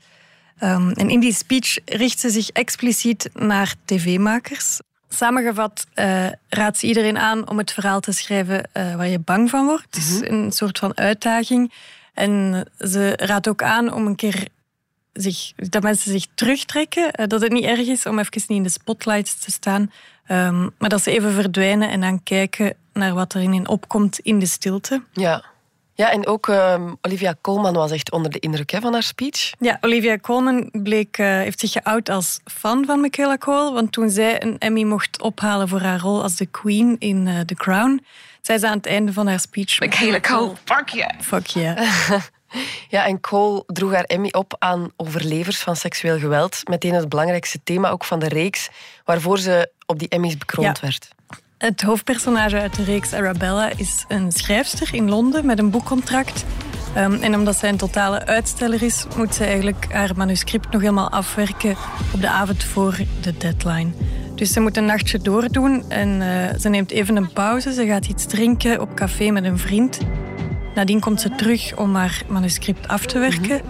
Um, 0.63 0.91
en 0.91 1.09
in 1.09 1.19
die 1.19 1.33
speech 1.33 1.77
richt 1.85 2.19
ze 2.19 2.29
zich 2.29 2.49
expliciet 2.49 3.29
naar 3.33 3.75
tv-makers. 3.85 4.79
Samengevat 5.09 5.85
uh, 5.95 6.27
raadt 6.49 6.77
ze 6.77 6.87
iedereen 6.87 7.17
aan 7.17 7.49
om 7.49 7.57
het 7.57 7.71
verhaal 7.71 7.99
te 7.99 8.11
schrijven 8.11 8.69
uh, 8.73 8.95
waar 8.95 9.07
je 9.07 9.19
bang 9.19 9.49
van 9.49 9.65
wordt. 9.65 9.85
Het 9.85 9.97
is 9.97 10.19
mhm. 10.19 10.33
een 10.33 10.51
soort 10.51 10.79
van 10.79 10.97
uitdaging. 10.97 11.71
En 12.15 12.65
ze 12.77 13.13
raadt 13.15 13.47
ook 13.47 13.63
aan 13.63 13.93
om 13.93 14.05
een 14.05 14.15
keer 14.15 14.47
zich, 15.13 15.53
dat 15.55 15.83
mensen 15.83 16.11
zich 16.11 16.25
terugtrekken. 16.35 17.11
Uh, 17.19 17.27
dat 17.27 17.41
het 17.41 17.51
niet 17.51 17.63
erg 17.63 17.87
is 17.87 18.05
om 18.05 18.19
even 18.19 18.41
niet 18.47 18.57
in 18.57 18.63
de 18.63 18.69
spotlights 18.69 19.39
te 19.39 19.51
staan. 19.51 19.91
Um, 20.31 20.71
maar 20.77 20.89
dat 20.89 21.01
ze 21.01 21.11
even 21.11 21.31
verdwijnen 21.31 21.89
en 21.89 22.01
dan 22.01 22.23
kijken 22.23 22.75
naar 22.93 23.13
wat 23.13 23.33
er 23.33 23.41
in 23.41 23.67
opkomt 23.67 24.19
in 24.19 24.39
de 24.39 24.45
stilte. 24.45 25.01
Ja. 25.13 25.43
Ja, 25.97 26.11
en 26.11 26.27
ook 26.27 26.47
uh, 26.47 26.75
Olivia 27.01 27.35
Colman 27.41 27.73
was 27.73 27.91
echt 27.91 28.11
onder 28.11 28.31
de 28.31 28.39
indruk 28.39 28.71
hè, 28.71 28.79
van 28.79 28.93
haar 28.93 29.03
speech. 29.03 29.51
Ja, 29.59 29.77
Olivia 29.81 30.17
Colman 30.17 30.69
bleek, 30.71 31.17
uh, 31.17 31.27
heeft 31.27 31.59
zich 31.59 31.71
geout 31.71 32.09
als 32.09 32.39
fan 32.45 32.85
van 32.85 33.01
Michaela 33.01 33.37
Cole. 33.37 33.73
Want 33.73 33.91
toen 33.91 34.09
zij 34.09 34.43
een 34.43 34.57
Emmy 34.57 34.83
mocht 34.83 35.21
ophalen 35.21 35.67
voor 35.67 35.81
haar 35.81 35.99
rol 35.99 36.21
als 36.21 36.35
de 36.35 36.45
Queen 36.45 36.95
in 36.99 37.27
uh, 37.27 37.39
The 37.39 37.55
Crown, 37.55 38.05
zei 38.41 38.59
ze 38.59 38.67
aan 38.67 38.77
het 38.77 38.85
einde 38.85 39.13
van 39.13 39.27
haar 39.27 39.39
speech... 39.39 39.79
Michaela 39.79 40.19
Cole, 40.19 40.53
fuck 40.63 40.89
yeah. 40.89 41.19
Fuck 41.21 41.47
yeah. 41.47 41.77
ja, 42.95 43.05
en 43.05 43.19
Cole 43.19 43.63
droeg 43.67 43.93
haar 43.93 44.03
Emmy 44.03 44.29
op 44.31 44.55
aan 44.59 44.91
overlevers 44.95 45.59
van 45.59 45.75
seksueel 45.75 46.19
geweld. 46.19 46.61
Meteen 46.69 46.93
het 46.93 47.09
belangrijkste 47.09 47.59
thema 47.63 47.89
ook 47.89 48.05
van 48.05 48.19
de 48.19 48.27
reeks, 48.27 48.69
waarvoor 49.05 49.39
ze 49.39 49.71
op 49.85 49.99
die 49.99 50.09
Emmys 50.09 50.37
bekroond 50.37 50.77
ja. 50.77 50.81
werd. 50.81 51.07
Het 51.57 51.81
hoofdpersonage 51.81 52.59
uit 52.59 52.75
de 52.75 52.83
reeks 52.83 53.13
Arabella 53.13 53.69
is 53.77 54.05
een 54.07 54.31
schrijfster 54.31 54.93
in 54.93 55.09
Londen 55.09 55.45
met 55.45 55.59
een 55.59 55.69
boekcontract. 55.69 56.45
Um, 56.97 57.13
en 57.13 57.35
omdat 57.35 57.55
zij 57.55 57.69
een 57.69 57.77
totale 57.77 58.25
uitsteller 58.25 58.83
is, 58.83 59.05
moet 59.17 59.35
ze 59.35 59.45
eigenlijk 59.45 59.85
haar 59.89 60.11
manuscript 60.15 60.71
nog 60.71 60.81
helemaal 60.81 61.09
afwerken 61.09 61.75
op 62.13 62.21
de 62.21 62.29
avond 62.29 62.63
voor 62.63 62.97
de 63.21 63.37
deadline. 63.37 63.91
Dus 64.35 64.53
ze 64.53 64.59
moet 64.59 64.77
een 64.77 64.85
nachtje 64.85 65.19
doordoen 65.19 65.89
en 65.89 66.21
uh, 66.21 66.59
ze 66.59 66.69
neemt 66.69 66.91
even 66.91 67.15
een 67.15 67.33
pauze. 67.33 67.73
Ze 67.73 67.85
gaat 67.85 68.05
iets 68.05 68.25
drinken 68.25 68.81
op 68.81 68.95
café 68.95 69.29
met 69.29 69.43
een 69.43 69.57
vriend. 69.57 69.99
Nadien 70.75 70.99
komt 70.99 71.21
ze 71.21 71.29
terug 71.35 71.77
om 71.77 71.95
haar 71.95 72.21
manuscript 72.27 72.87
af 72.87 73.05
te 73.05 73.19
werken. 73.19 73.61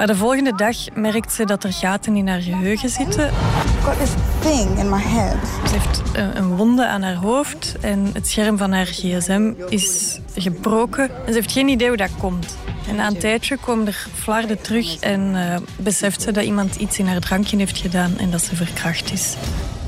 Maar 0.00 0.08
de 0.08 0.16
volgende 0.16 0.54
dag 0.54 0.76
merkt 0.94 1.32
ze 1.32 1.44
dat 1.44 1.64
er 1.64 1.72
gaten 1.72 2.16
in 2.16 2.28
haar 2.28 2.40
geheugen 2.40 2.88
zitten. 2.88 3.26
I've 3.26 3.82
got 3.82 3.98
this 3.98 4.10
thing 4.38 4.78
in 4.78 4.88
my 4.88 5.00
head. 5.00 5.36
Ze 5.68 5.78
heeft 5.78 6.02
eh, 6.12 6.34
een 6.34 6.56
wonde 6.56 6.86
aan 6.86 7.02
haar 7.02 7.14
hoofd 7.14 7.76
en 7.80 8.10
het 8.12 8.28
scherm 8.28 8.58
van 8.58 8.72
haar 8.72 8.86
gsm 8.86 9.52
is 9.68 10.18
gebroken. 10.34 11.02
En 11.02 11.26
ze 11.26 11.32
heeft 11.32 11.52
geen 11.52 11.68
idee 11.68 11.88
hoe 11.88 11.96
dat 11.96 12.10
komt. 12.18 12.56
En 12.88 12.96
na 12.96 13.06
een 13.06 13.18
tijdje 13.18 13.56
komen 13.56 13.86
er 13.86 14.06
flarden 14.14 14.60
terug 14.60 14.98
en 14.98 15.20
uh, 15.34 15.56
beseft 15.76 16.22
ze 16.22 16.32
dat 16.32 16.44
iemand 16.44 16.76
iets 16.76 16.98
in 16.98 17.06
haar 17.06 17.20
drankje 17.20 17.56
heeft 17.56 17.78
gedaan 17.78 18.18
en 18.18 18.30
dat 18.30 18.42
ze 18.42 18.56
verkracht 18.56 19.12
is. 19.12 19.34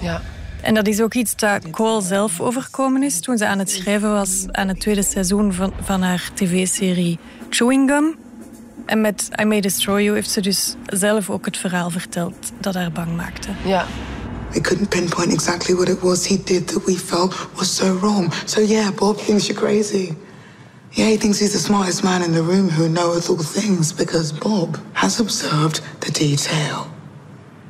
Ja. 0.01 0.23
En 0.61 0.75
dat 0.75 0.87
is 0.87 1.01
ook 1.01 1.15
iets 1.15 1.37
dat 1.37 1.71
Cole 1.71 2.03
zelf 2.03 2.41
overkomen 2.41 3.03
is 3.03 3.21
toen 3.21 3.39
ze 3.39 3.47
aan 3.47 3.59
het 3.59 3.71
schrijven 3.71 4.13
was 4.13 4.47
aan 4.51 4.69
het 4.69 4.81
tweede 4.81 5.03
seizoen 5.03 5.53
van, 5.53 5.73
van 5.81 6.03
haar 6.03 6.31
tv-serie 6.35 7.19
Chewing 7.51 7.91
Gum. 7.91 8.17
En 8.87 9.01
met 9.01 9.29
I 9.41 9.45
May 9.45 9.61
Destroy 9.61 10.03
You 10.03 10.15
heeft 10.15 10.31
ze 10.31 10.41
dus 10.41 10.75
zelf 10.87 11.31
ook 11.31 11.45
het 11.45 11.57
verhaal 11.57 11.91
verteld 11.91 12.53
dat 12.61 12.75
haar 12.75 12.93
bang 12.93 13.17
maakte. 13.17 13.49
Ja. 13.65 13.87
We 14.53 14.61
couldn't 14.61 14.89
pinpoint 14.89 15.33
exactly 15.33 15.75
what 15.75 15.89
it 15.89 16.01
was 16.01 16.27
he 16.27 16.43
did 16.45 16.69
that 16.69 16.85
we 16.85 16.99
felt 16.99 17.35
was 17.55 17.77
so 17.77 17.99
wrong. 17.99 18.33
So 18.45 18.61
yeah, 18.61 18.95
Bob 18.95 19.19
thinks 19.19 19.47
you're 19.47 19.67
crazy. 19.67 20.15
Yeah, 20.91 21.09
he 21.09 21.17
thinks 21.17 21.39
he's 21.39 21.53
the 21.53 21.59
smartest 21.59 22.03
man 22.03 22.23
in 22.23 22.33
the 22.33 22.43
room 22.43 22.69
who 22.69 22.89
knows 22.89 23.29
all 23.29 23.43
things 23.43 23.93
because 23.93 24.33
Bob 24.33 24.79
has 24.93 25.21
observed 25.21 25.81
the 26.01 26.11
detail. 26.11 26.87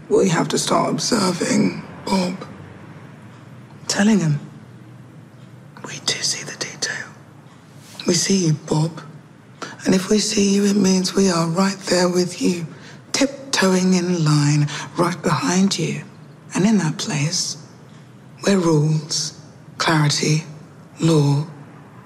We 0.09 0.29
have 0.29 0.49
to 0.49 0.59
start 0.59 0.91
observing 0.91 1.83
Bob. 2.05 2.35
Telling 3.87 4.19
him. 4.19 4.41
We 5.85 6.01
do 6.05 6.21
see 6.21 6.45
the 6.45 6.57
detail. 6.59 7.07
We 8.07 8.15
see 8.15 8.47
you, 8.47 8.55
Bob. 8.67 8.91
And 9.85 9.95
if 9.95 10.09
we 10.09 10.19
see 10.19 10.55
you, 10.55 10.65
it 10.65 10.77
means 10.77 11.15
we 11.15 11.31
are 11.31 11.49
right 11.49 11.77
there 11.91 12.09
with 12.09 12.41
you, 12.41 12.67
tiptoeing 13.13 13.95
in 13.95 14.25
line, 14.25 14.69
right 14.97 15.21
behind 15.23 15.79
you. 15.79 16.03
And 16.55 16.65
in 16.65 16.79
that 16.79 16.99
place, 16.99 17.57
where 18.43 18.59
rules, 18.59 19.41
clarity, 19.79 20.45
law, 21.01 21.47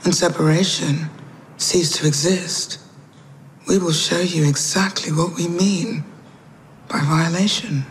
and 0.05 0.15
separation 0.15 1.11
cease 1.59 1.91
to 1.99 2.07
exist, 2.07 2.79
we 3.69 3.79
will 3.79 3.93
show 3.93 4.21
you 4.21 4.49
exactly 4.49 5.13
what 5.13 5.35
we 5.37 5.49
mean 5.49 6.05
by 6.89 7.01
violation. 7.01 7.85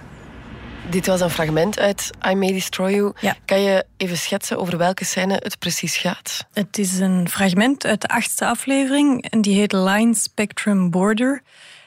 Dit 0.90 1.08
was 1.08 1.22
een 1.22 1.30
fragment 1.30 1.80
uit 1.80 2.10
I 2.30 2.36
May 2.36 2.52
Destroy 2.52 2.94
You. 2.94 3.14
Kan 3.46 3.62
je 3.62 3.86
even 3.98 4.18
schetsen 4.18 4.58
over 4.58 4.78
welke 4.78 5.06
scène 5.06 5.34
het 5.34 5.60
precies 5.60 5.98
gaat? 5.98 6.46
Het 6.54 6.78
is 6.78 7.00
een 7.00 7.30
fragment 7.30 7.86
uit 7.86 8.02
de 8.02 8.08
achtste 8.08 8.46
aflevering 8.46 9.30
en 9.30 9.42
die 9.42 9.56
heet 9.56 9.74
Line 9.74 10.14
Spectrum 10.14 10.90
Border. 10.90 11.42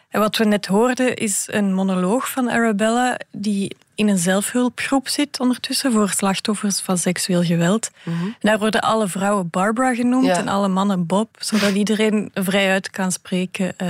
En 0.08 0.20
wat 0.20 0.37
we 0.37 0.44
net 0.44 0.66
hoorden 0.66 1.16
is 1.16 1.44
een 1.50 1.74
monoloog 1.74 2.30
van 2.30 2.50
Arabella 2.50 3.18
die 3.30 3.76
in 3.94 4.08
een 4.08 4.18
zelfhulpgroep 4.18 5.08
zit 5.08 5.40
ondertussen 5.40 5.92
voor 5.92 6.08
slachtoffers 6.08 6.80
van 6.80 6.98
seksueel 6.98 7.42
geweld. 7.42 7.90
Mm 8.02 8.37
Daar 8.40 8.58
worden 8.58 8.80
alle 8.80 9.08
vrouwen 9.08 9.50
Barbara 9.50 9.94
genoemd 9.94 10.28
en 10.28 10.48
alle 10.48 10.68
mannen 10.68 11.06
Bob, 11.06 11.28
zodat 11.38 11.74
iedereen 11.74 12.30
vrij 12.34 12.70
uit 12.70 12.90
kan 12.90 13.12
spreken. 13.12 13.74
Uh, 13.82 13.88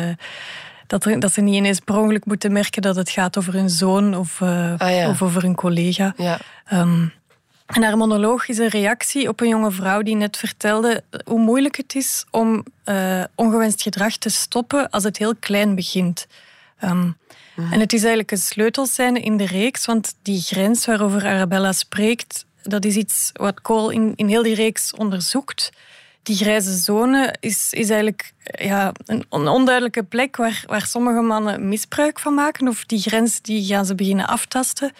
dat, 0.89 1.05
er, 1.05 1.21
dat 1.21 1.33
ze 1.33 1.41
niet 1.41 1.55
ineens 1.55 1.81
per 1.81 1.97
ongeluk 1.97 2.25
moeten 2.25 2.53
merken 2.53 2.83
dat 2.83 2.97
het 2.97 3.11
gaat 3.11 3.39
over 3.39 3.53
hun 3.53 3.71
zoon 3.71 4.17
of, 4.17 4.41
uh, 4.41 4.75
ah, 4.79 5.09
of 5.09 5.23
over 5.23 5.45
een 5.45 5.55
collega. 5.55 6.15
Ja. 6.17 6.39
Um, 6.73 7.13
en 7.67 7.83
haar 7.83 7.97
monoloog 7.97 8.49
is 8.49 8.59
een 8.59 8.69
reactie 8.69 9.29
op 9.29 9.41
een 9.41 9.49
jonge 9.49 9.71
vrouw 9.71 10.03
die 10.03 10.17
net 10.17 10.37
vertelde 10.37 11.03
hoe 11.25 11.41
moeilijk 11.41 11.77
het 11.77 11.95
is 11.95 12.25
om 12.31 12.65
uh, 12.85 13.25
ongewenst 13.35 13.83
gedrag 13.83 14.17
te 14.17 14.29
stoppen 14.29 14.91
als 14.91 15.05
het 15.05 15.19
heel 15.19 15.35
klein 15.37 15.75
begint. 15.75 16.27
Um, 16.85 17.17
En 17.71 17.81
het 17.81 17.93
is 17.93 18.01
eigenlijk 18.01 18.31
een 18.31 18.39
sleutelscène 18.39 19.21
in 19.21 19.37
de 19.37 19.47
reeks, 19.47 19.85
want 19.87 20.15
die 20.23 20.41
grens 20.41 20.87
waarover 20.87 21.27
Arabella 21.27 21.73
spreekt, 21.73 22.45
dat 22.63 22.85
is 22.85 22.95
iets 22.95 23.31
wat 23.33 23.61
Cole 23.61 23.95
in, 23.95 24.13
in 24.17 24.29
heel 24.29 24.43
die 24.43 24.55
reeks 24.55 24.95
onderzoekt 24.95 25.71
die 26.29 26.37
grijze 26.37 26.77
zone 26.77 27.35
is, 27.41 27.73
is 27.73 27.89
eigenlijk 27.89 28.33
ja, 28.43 28.93
een, 29.07 29.25
onduidelijke 29.31 30.03
plek 30.03 30.37
waar, 30.37 30.65
waar 30.67 30.87
sommige 30.87 31.21
mannen 31.21 31.69
misbruik 31.69 32.19
van 32.19 32.35
maken. 32.35 32.69
Of 32.69 32.85
die 32.85 33.01
grens 33.01 33.43
die 33.43 33.65
gaan 33.65 33.87
ze 33.87 33.95
beginnen 33.95 34.27
aftasten. 34.27 34.93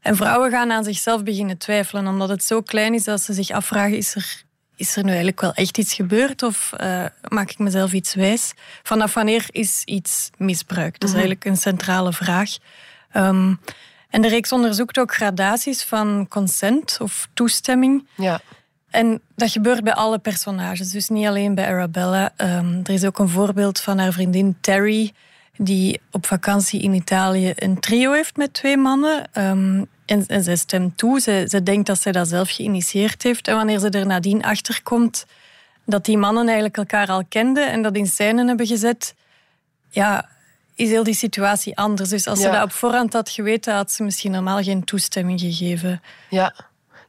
En 0.00 0.16
vrouwen 0.16 0.50
gaan 0.50 0.72
aan 0.72 0.84
zichzelf 0.84 1.22
beginnen 1.22 1.58
twijfelen, 1.58 2.06
omdat 2.06 2.28
het 2.28 2.44
zo 2.44 2.60
klein 2.60 2.94
is 2.94 3.04
dat 3.04 3.20
ze 3.20 3.32
zich 3.32 3.50
afvragen: 3.50 3.96
is 3.96 4.14
er, 4.14 4.42
is 4.76 4.96
er 4.96 5.02
nu 5.02 5.08
eigenlijk 5.08 5.40
wel 5.40 5.54
echt 5.54 5.78
iets 5.78 5.94
gebeurd 5.94 6.42
of 6.42 6.72
uh, 6.80 7.04
maak 7.28 7.50
ik 7.50 7.58
mezelf 7.58 7.92
iets 7.92 8.14
wijs? 8.14 8.52
Vanaf 8.82 9.14
wanneer 9.14 9.46
is 9.50 9.82
iets 9.84 10.30
misbruik? 10.36 10.92
Dat 10.92 11.08
is 11.08 11.14
mhm. 11.14 11.18
eigenlijk 11.18 11.44
een 11.44 11.56
centrale 11.56 12.12
vraag. 12.12 12.50
Um, 13.16 13.60
en 14.10 14.22
de 14.22 14.28
reeks 14.28 14.52
onderzoekt 14.52 14.98
ook 14.98 15.14
gradaties 15.14 15.82
van 15.82 16.26
consent 16.28 16.98
of 17.00 17.28
toestemming. 17.34 18.06
Ja. 18.14 18.40
En 18.90 19.20
dat 19.34 19.50
gebeurt 19.50 19.84
bij 19.84 19.94
alle 19.94 20.18
personages, 20.18 20.90
dus 20.90 21.08
niet 21.08 21.26
alleen 21.26 21.54
bij 21.54 21.66
Arabella. 21.66 22.32
Um, 22.36 22.80
er 22.84 22.92
is 22.92 23.04
ook 23.04 23.18
een 23.18 23.28
voorbeeld 23.28 23.80
van 23.80 23.98
haar 23.98 24.12
vriendin 24.12 24.56
Terry, 24.60 25.12
die 25.56 26.00
op 26.10 26.26
vakantie 26.26 26.82
in 26.82 26.92
Italië 26.94 27.52
een 27.56 27.80
trio 27.80 28.12
heeft 28.12 28.36
met 28.36 28.52
twee 28.52 28.76
mannen. 28.76 29.28
Um, 29.34 29.86
en, 30.06 30.26
en 30.26 30.42
zij 30.42 30.56
stemt 30.56 30.98
toe, 30.98 31.20
ze, 31.20 31.46
ze 31.48 31.62
denkt 31.62 31.86
dat 31.86 32.00
zij 32.00 32.12
dat 32.12 32.28
zelf 32.28 32.50
geïnitieerd 32.50 33.22
heeft. 33.22 33.48
En 33.48 33.54
wanneer 33.54 33.78
ze 33.78 33.90
er 33.90 34.06
nadien 34.06 34.44
achter 34.44 34.82
komt 34.82 35.26
dat 35.84 36.04
die 36.04 36.18
mannen 36.18 36.44
eigenlijk 36.44 36.76
elkaar 36.76 37.08
al 37.08 37.24
kenden 37.28 37.70
en 37.70 37.82
dat 37.82 37.96
in 37.96 38.06
scène 38.06 38.46
hebben 38.46 38.66
gezet, 38.66 39.14
ja, 39.88 40.28
is 40.74 40.88
heel 40.88 41.04
die 41.04 41.14
situatie 41.14 41.76
anders. 41.76 42.08
Dus 42.08 42.26
als 42.26 42.40
ze 42.40 42.50
dat 42.50 42.62
op 42.62 42.72
voorhand 42.72 43.12
had 43.12 43.30
geweten, 43.30 43.74
had 43.74 43.92
ze 43.92 44.02
misschien 44.02 44.30
normaal 44.30 44.62
geen 44.62 44.84
toestemming 44.84 45.40
gegeven. 45.40 46.02
Ja. 46.30 46.54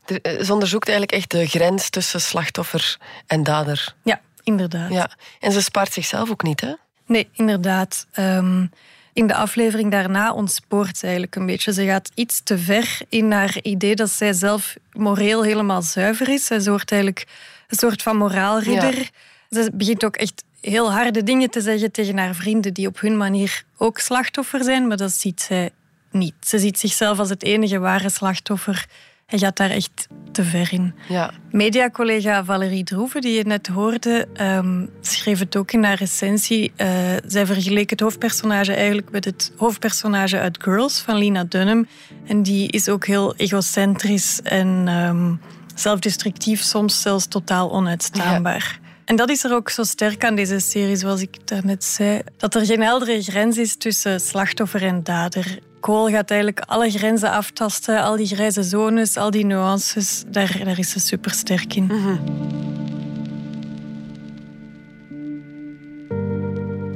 Eh, 0.06 0.44
ze 0.44 0.54
onderzoekt 0.54 0.88
eigenlijk 0.90 1.18
echt 1.18 1.32
de 1.32 1.48
grens 1.48 1.90
tussen 1.90 2.22
slachtoffer 2.22 2.98
en 3.28 3.44
dader. 3.44 3.96
Ja, 4.04 4.22
inderdaad. 4.44 4.92
Ja. 4.92 5.10
En 5.40 5.52
ze 5.52 5.62
spaart 5.62 5.94
zichzelf 5.94 6.30
ook 6.30 6.44
niet, 6.44 6.62
hè? 6.62 6.74
Nee, 7.06 7.30
inderdaad. 7.34 8.08
Um, 8.16 8.72
in 9.14 9.28
de 9.28 9.36
aflevering 9.36 9.92
daarna 9.92 10.34
ontspoort 10.34 10.98
ze 10.98 11.04
eigenlijk 11.04 11.36
een 11.36 11.46
beetje. 11.46 11.74
Ze 11.74 11.86
gaat 11.86 12.12
iets 12.14 12.42
te 12.44 12.58
ver 12.58 13.00
in 13.10 13.32
haar 13.32 13.58
idee 13.62 13.96
dat 13.96 14.10
zij 14.10 14.34
zelf 14.34 14.76
moreel 14.92 15.44
helemaal 15.44 15.82
zuiver 15.82 16.30
is. 16.30 16.46
Ze 16.46 16.70
wordt 16.70 16.92
eigenlijk 16.92 17.26
een 17.68 17.78
soort 17.78 18.02
van 18.02 18.18
moraalridder. 18.18 19.10
Ze 19.50 19.70
begint 19.74 20.06
ook 20.06 20.16
echt 20.16 20.44
heel 20.62 20.92
harde 20.92 21.24
dingen 21.24 21.50
te 21.50 21.62
zeggen 21.62 21.92
tegen 21.92 22.18
haar 22.18 22.36
vrienden 22.36 22.74
die 22.74 22.88
op 22.88 23.00
hun 23.00 23.18
manier 23.18 23.64
ook 23.78 24.00
slachtoffer 24.00 24.64
zijn, 24.64 24.88
maar 24.88 24.98
dat 24.98 25.12
ziet 25.12 25.42
zij 25.42 25.70
niet. 26.12 26.34
Ze 26.40 26.60
ziet 26.60 26.80
zichzelf 26.80 27.20
als 27.20 27.30
het 27.30 27.44
enige 27.44 27.80
ware 27.80 28.10
slachtoffer 28.10 28.86
hij 29.32 29.40
gaat 29.40 29.58
daar 29.58 29.70
echt 29.70 30.08
te 30.32 30.44
ver 30.44 30.74
in. 30.74 30.94
Ja. 31.10 31.32
Mediacollega 31.52 32.44
Valerie 32.44 32.84
Droeven, 32.84 33.22
die 33.22 33.34
je 33.34 33.44
net 33.44 33.68
hoorde, 33.68 34.28
um, 34.42 34.90
schreef 35.02 35.40
het 35.40 35.56
ook 35.56 35.72
in 35.72 35.84
haar 35.84 35.98
recensie. 35.98 36.72
Uh, 36.78 36.88
zij 37.26 37.46
vergeleek 37.46 37.90
het 37.90 38.00
hoofdpersonage 38.00 38.74
eigenlijk 38.74 39.12
met 39.12 39.26
het 39.26 39.52
hoofdpersonage 39.58 40.40
uit 40.40 40.64
Girls 40.64 41.00
van 41.00 41.16
Lina 41.16 41.44
Dunham. 41.44 41.88
En 42.28 42.44
die 42.44 42.68
is 42.68 42.90
ook 42.90 43.06
heel 43.06 43.36
egocentrisch 43.36 44.42
en 44.42 44.88
um, 44.88 45.40
zelfdestructief, 45.76 46.62
soms 46.62 47.02
zelfs 47.02 47.28
totaal 47.28 47.72
onuitstaanbaar. 47.72 48.80
En 49.06 49.16
dat 49.16 49.30
is 49.30 49.44
er 49.44 49.54
ook 49.54 49.70
zo 49.70 49.84
sterk 49.84 50.24
aan 50.26 50.36
deze 50.36 50.60
serie, 50.60 50.96
zoals 50.96 51.22
ik 51.22 51.48
daarnet 51.48 51.84
zei. 51.84 52.22
Dat 52.38 52.56
er 52.56 52.66
geen 52.66 52.82
heldere 52.82 53.22
grens 53.22 53.58
is 53.58 53.76
tussen 53.76 54.20
slachtoffer 54.20 54.84
en 54.84 55.04
dader. 55.04 55.60
Cole 55.82 56.12
gaat 56.12 56.30
eigenlijk 56.32 56.60
alle 56.60 56.90
grenzen 56.90 57.32
aftasten, 57.32 58.04
al 58.04 58.16
die 58.16 58.28
grijze 58.28 58.64
zones, 58.64 59.18
al 59.18 59.32
die 59.32 59.46
nuances. 59.46 60.24
Daar, 60.28 60.62
daar 60.64 60.80
is 60.80 60.90
ze 60.90 61.00
super 61.00 61.32
sterk 61.32 61.76
in. 61.76 61.86
Mhm. 61.86 62.18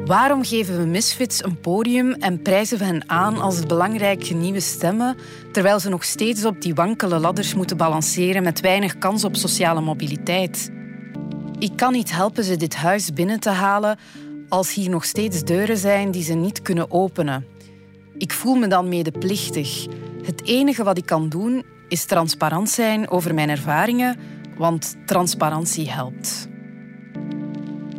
Waarom 0.05 0.43
geven 0.43 0.77
we 0.77 0.85
misfits 0.85 1.43
een 1.43 1.59
podium 1.59 2.11
en 2.11 2.41
prijzen 2.41 2.77
we 2.77 2.83
hen 2.83 3.09
aan 3.09 3.41
als 3.41 3.65
belangrijke 3.65 4.33
nieuwe 4.33 4.59
stemmen, 4.59 5.17
terwijl 5.51 5.79
ze 5.79 5.89
nog 5.89 6.03
steeds 6.03 6.45
op 6.45 6.61
die 6.61 6.73
wankele 6.73 7.19
ladders 7.19 7.53
moeten 7.53 7.77
balanceren 7.77 8.43
met 8.43 8.59
weinig 8.59 8.97
kans 8.97 9.23
op 9.23 9.35
sociale 9.35 9.81
mobiliteit? 9.81 10.71
Ik 11.59 11.71
kan 11.75 11.91
niet 11.93 12.11
helpen 12.11 12.43
ze 12.43 12.55
dit 12.55 12.75
huis 12.75 13.13
binnen 13.13 13.39
te 13.39 13.49
halen 13.49 13.97
als 14.49 14.73
hier 14.73 14.89
nog 14.89 15.05
steeds 15.05 15.43
deuren 15.43 15.77
zijn 15.77 16.11
die 16.11 16.23
ze 16.23 16.33
niet 16.33 16.61
kunnen 16.61 16.91
openen. 16.91 17.54
Ik 18.17 18.33
voel 18.33 18.55
me 18.55 18.67
dan 18.67 18.89
medeplichtig. 18.89 19.85
Het 20.23 20.45
enige 20.45 20.83
wat 20.83 20.97
ik 20.97 21.05
kan 21.05 21.29
doen 21.29 21.63
is 21.87 22.05
transparant 22.05 22.69
zijn 22.69 23.09
over 23.09 23.33
mijn 23.33 23.49
ervaringen, 23.49 24.19
want 24.57 24.95
transparantie 25.05 25.89
helpt. 25.89 26.47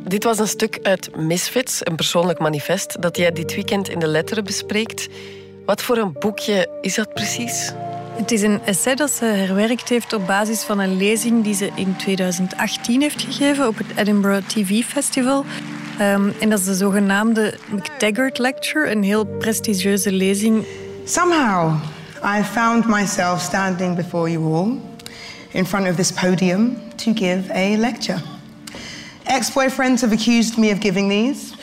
Dit 0.05 0.24
was 0.24 0.38
een 0.38 0.48
stuk 0.48 0.79
uit 0.83 1.16
Misfits, 1.16 1.87
een 1.87 1.96
persoonlijk 1.96 2.38
manifest 2.38 3.02
dat 3.02 3.16
jij 3.16 3.33
dit 3.33 3.55
weekend 3.55 3.88
in 3.88 3.98
de 3.98 4.07
letteren 4.07 4.44
bespreekt. 4.44 5.09
Wat 5.64 5.83
voor 5.83 5.96
een 5.96 6.12
boekje 6.12 6.79
is 6.81 6.94
dat 6.94 7.14
precies? 7.14 7.72
Het 8.16 8.31
is 8.31 8.42
een 8.42 8.61
essay 8.64 8.94
dat 8.94 9.11
ze 9.11 9.24
herwerkt 9.24 9.88
heeft 9.88 10.12
op 10.12 10.26
basis 10.26 10.62
van 10.62 10.79
een 10.79 10.96
lezing 10.96 11.44
die 11.44 11.55
ze 11.55 11.70
in 11.74 11.96
2018 11.96 13.00
heeft 13.00 13.22
gegeven 13.22 13.66
op 13.66 13.79
het 13.79 13.87
Edinburgh 13.96 14.46
TV 14.46 14.85
Festival. 14.85 15.44
Um, 16.01 16.33
en 16.41 16.49
dat 16.49 16.59
is 16.59 16.65
de 16.65 16.75
zogenaamde 16.75 17.55
McTaggart 17.69 18.39
Lecture, 18.39 18.91
een 18.91 19.03
heel 19.03 19.25
prestigieuze 19.25 20.13
lezing. 20.13 20.65
Somehow 21.05 21.75
I 22.39 22.43
found 22.43 22.87
myself 22.87 23.41
standing 23.41 23.97
before 23.97 24.31
you 24.31 24.55
all 24.55 24.81
in 25.51 25.67
front 25.67 25.89
of 25.89 25.97
this 25.97 26.13
podium 26.13 26.77
to 26.97 27.13
give 27.15 27.51
a 27.55 27.77
lecture. 27.77 28.21
Ex-boyfriends 29.23 30.01
have 30.01 30.13
accused 30.13 30.57
me 30.57 30.73
of 30.73 30.79
giving 30.81 31.09
these. 31.09 31.55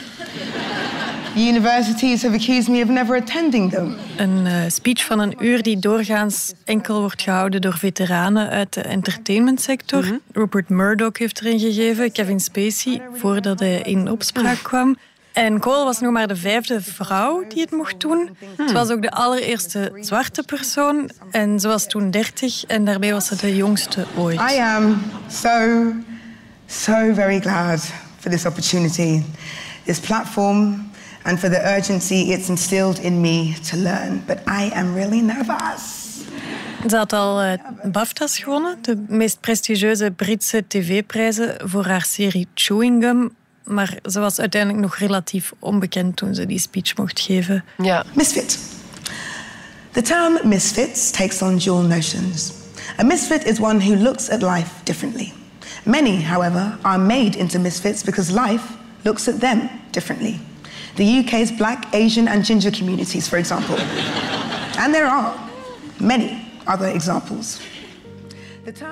Universities 1.36 2.22
have 2.22 2.36
accused 2.36 2.68
me 2.68 2.82
of 2.84 2.90
never 2.90 3.16
attending 3.16 3.72
them. 3.72 3.96
Een 4.18 4.46
uh, 4.46 4.54
speech 4.68 5.06
van 5.06 5.20
een 5.20 5.36
uur 5.40 5.62
die 5.62 5.80
doorgaans 5.80 6.54
enkel 6.64 7.00
wordt 7.00 7.22
gehouden 7.22 7.62
door 7.62 7.78
veteranen 7.78 8.50
uit 8.50 8.74
de 8.74 8.82
entertainmentsector. 8.82 10.06
Mm 10.06 10.22
Rupert 10.32 10.70
Murdoch 10.70 11.18
heeft 11.18 11.42
erin 11.42 11.60
gegeven, 11.60 12.12
Kevin 12.12 12.40
Spacey, 12.40 13.02
voordat 13.14 13.60
hij 13.60 13.82
in 13.82 14.10
opspraak 14.10 14.58
kwam. 14.64 14.98
En 15.34 15.60
Cole 15.60 15.84
was 15.84 16.00
nog 16.00 16.12
maar 16.12 16.28
de 16.28 16.36
vijfde 16.36 16.82
vrouw 16.82 17.44
die 17.48 17.62
het 17.62 17.72
mocht 17.72 18.00
doen. 18.00 18.30
Hmm. 18.56 18.68
Ze 18.68 18.74
was 18.74 18.90
ook 18.90 19.02
de 19.02 19.12
allereerste 19.12 19.92
zwarte 20.02 20.44
persoon. 20.44 21.10
En 21.32 21.60
ze 21.60 21.68
was 21.68 21.88
toen 21.88 22.12
dertig 22.12 22.66
en 22.66 22.86
daarmee 22.86 23.14
was 23.14 23.26
ze 23.26 23.36
de 23.36 23.56
jongste 23.56 24.06
ooit. 24.18 24.40
I 24.40 24.60
am 24.60 25.02
so, 25.30 25.84
so 26.66 27.14
very 27.14 27.40
glad 27.40 27.92
for 28.20 28.32
this 28.32 28.46
opportunity. 28.46 29.24
This 29.86 30.00
platform 30.00 30.92
and 31.24 31.40
for 31.40 31.50
the 31.50 31.76
urgency 31.76 32.32
it's 32.32 32.48
instilled 32.48 33.00
in 33.00 33.22
me 33.22 33.56
to 33.70 33.78
learn. 33.78 34.24
But 34.26 34.38
I 34.48 34.72
am 34.74 34.94
really 34.94 35.22
nervous. 35.22 36.02
Ze 36.88 36.96
had 36.96 37.14
al 37.14 37.44
uh, 37.44 37.54
BAFTA's 37.84 38.38
gewonnen, 38.38 38.78
de 38.82 39.04
meest 39.08 39.40
prestigieuze 39.40 40.12
Britse 40.12 40.64
tv-prijzen 40.68 41.56
voor 41.64 41.86
haar 41.86 42.02
serie 42.02 42.48
Chewing 42.54 43.04
Gum. 43.04 43.36
Maar 43.64 44.00
ze 44.04 44.20
was 44.20 44.40
uiteindelijk 44.40 44.82
nog 44.82 44.98
relatief 44.98 45.54
onbekend 45.60 46.16
toen 46.16 46.36
ze 46.36 46.46
die 46.46 46.60
speech 46.60 46.98
mocht 46.98 47.20
geven. 47.20 47.64
Ja. 47.78 48.04
Misfit. 48.14 48.60
The 49.92 50.02
term 50.02 50.40
misfits 50.44 51.12
takes 51.12 51.42
on 51.42 51.58
dual 51.58 51.82
notions. 51.82 52.52
A 53.00 53.04
misfit 53.04 53.46
is 53.46 53.60
one 53.60 53.80
who 53.80 53.96
looks 53.96 54.30
at 54.30 54.42
life 54.42 54.70
differently. 54.84 55.34
Many, 55.84 56.24
however, 56.24 56.78
are 56.82 56.98
made 56.98 57.38
into 57.38 57.60
misfits 57.60 58.04
because 58.04 58.32
life 58.32 58.64
looks 59.02 59.28
at 59.28 59.40
them 59.40 59.70
differently. 59.92 60.40
The 60.96 61.04
UK's 61.04 61.56
black, 61.56 61.86
Asian, 61.92 62.28
and 62.28 62.46
ginger 62.46 62.72
communities, 62.72 63.28
for 63.28 63.38
example. 63.38 63.76
and 64.78 64.94
there 64.94 65.08
are 65.08 65.34
many 65.98 66.38
other 66.66 66.94
examples. 66.94 67.60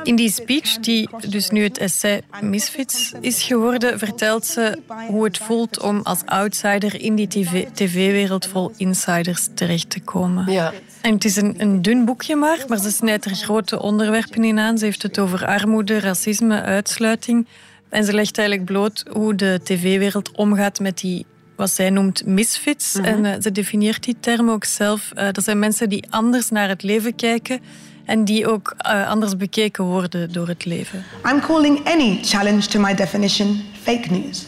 In 0.03 0.15
die 0.15 0.31
speech, 0.31 0.79
die 0.79 1.09
dus 1.27 1.49
nu 1.49 1.63
het 1.63 1.77
essay 1.77 2.21
Misfits 2.41 3.11
is 3.21 3.43
geworden, 3.43 3.99
vertelt 3.99 4.45
ze 4.45 4.77
hoe 5.07 5.23
het 5.23 5.37
voelt 5.37 5.79
om 5.81 5.99
als 6.03 6.21
outsider 6.25 7.01
in 7.01 7.15
die 7.15 7.27
tv-wereld 7.73 8.45
vol 8.45 8.71
insiders 8.77 9.47
terecht 9.53 9.89
te 9.89 9.99
komen. 9.99 10.51
Ja. 10.51 10.73
En 11.01 11.13
het 11.13 11.25
is 11.25 11.35
een, 11.35 11.55
een 11.57 11.81
dun 11.81 12.05
boekje 12.05 12.35
maar, 12.35 12.57
maar 12.67 12.77
ze 12.77 12.91
snijdt 12.91 13.25
er 13.25 13.35
grote 13.35 13.81
onderwerpen 13.81 14.43
in 14.43 14.59
aan. 14.59 14.77
Ze 14.77 14.85
heeft 14.85 15.01
het 15.01 15.19
over 15.19 15.45
armoede, 15.45 15.99
racisme, 15.99 16.61
uitsluiting. 16.61 17.47
En 17.89 18.03
ze 18.03 18.13
legt 18.13 18.37
eigenlijk 18.37 18.67
bloot 18.67 19.03
hoe 19.11 19.35
de 19.35 19.59
tv-wereld 19.63 20.31
omgaat 20.31 20.79
met 20.79 20.99
die 20.99 21.25
wat 21.61 21.71
zij 21.71 21.89
noemt 21.89 22.25
misfits. 22.25 22.93
Mhm. 22.93 23.05
En 23.05 23.25
uh, 23.25 23.33
ze 23.41 23.51
definieert 23.51 24.03
die 24.03 24.15
term 24.19 24.49
ook 24.49 24.63
zelf. 24.63 25.11
Uh, 25.15 25.23
dat 25.31 25.43
zijn 25.43 25.59
mensen 25.59 25.89
die 25.89 26.05
anders 26.09 26.49
naar 26.49 26.67
het 26.67 26.83
leven 26.83 27.15
kijken 27.15 27.59
en 28.05 28.25
die 28.25 28.47
ook 28.47 28.75
uh, 28.85 29.09
anders 29.09 29.37
bekeken 29.37 29.83
worden 29.83 30.31
door 30.31 30.47
het 30.47 30.65
leven. 30.65 31.03
I'm 31.25 31.39
calling 31.39 31.87
any 31.87 32.19
challenge 32.23 32.67
to 32.67 32.79
my 32.79 32.95
definition 32.95 33.61
fake 33.81 34.09
news. 34.09 34.45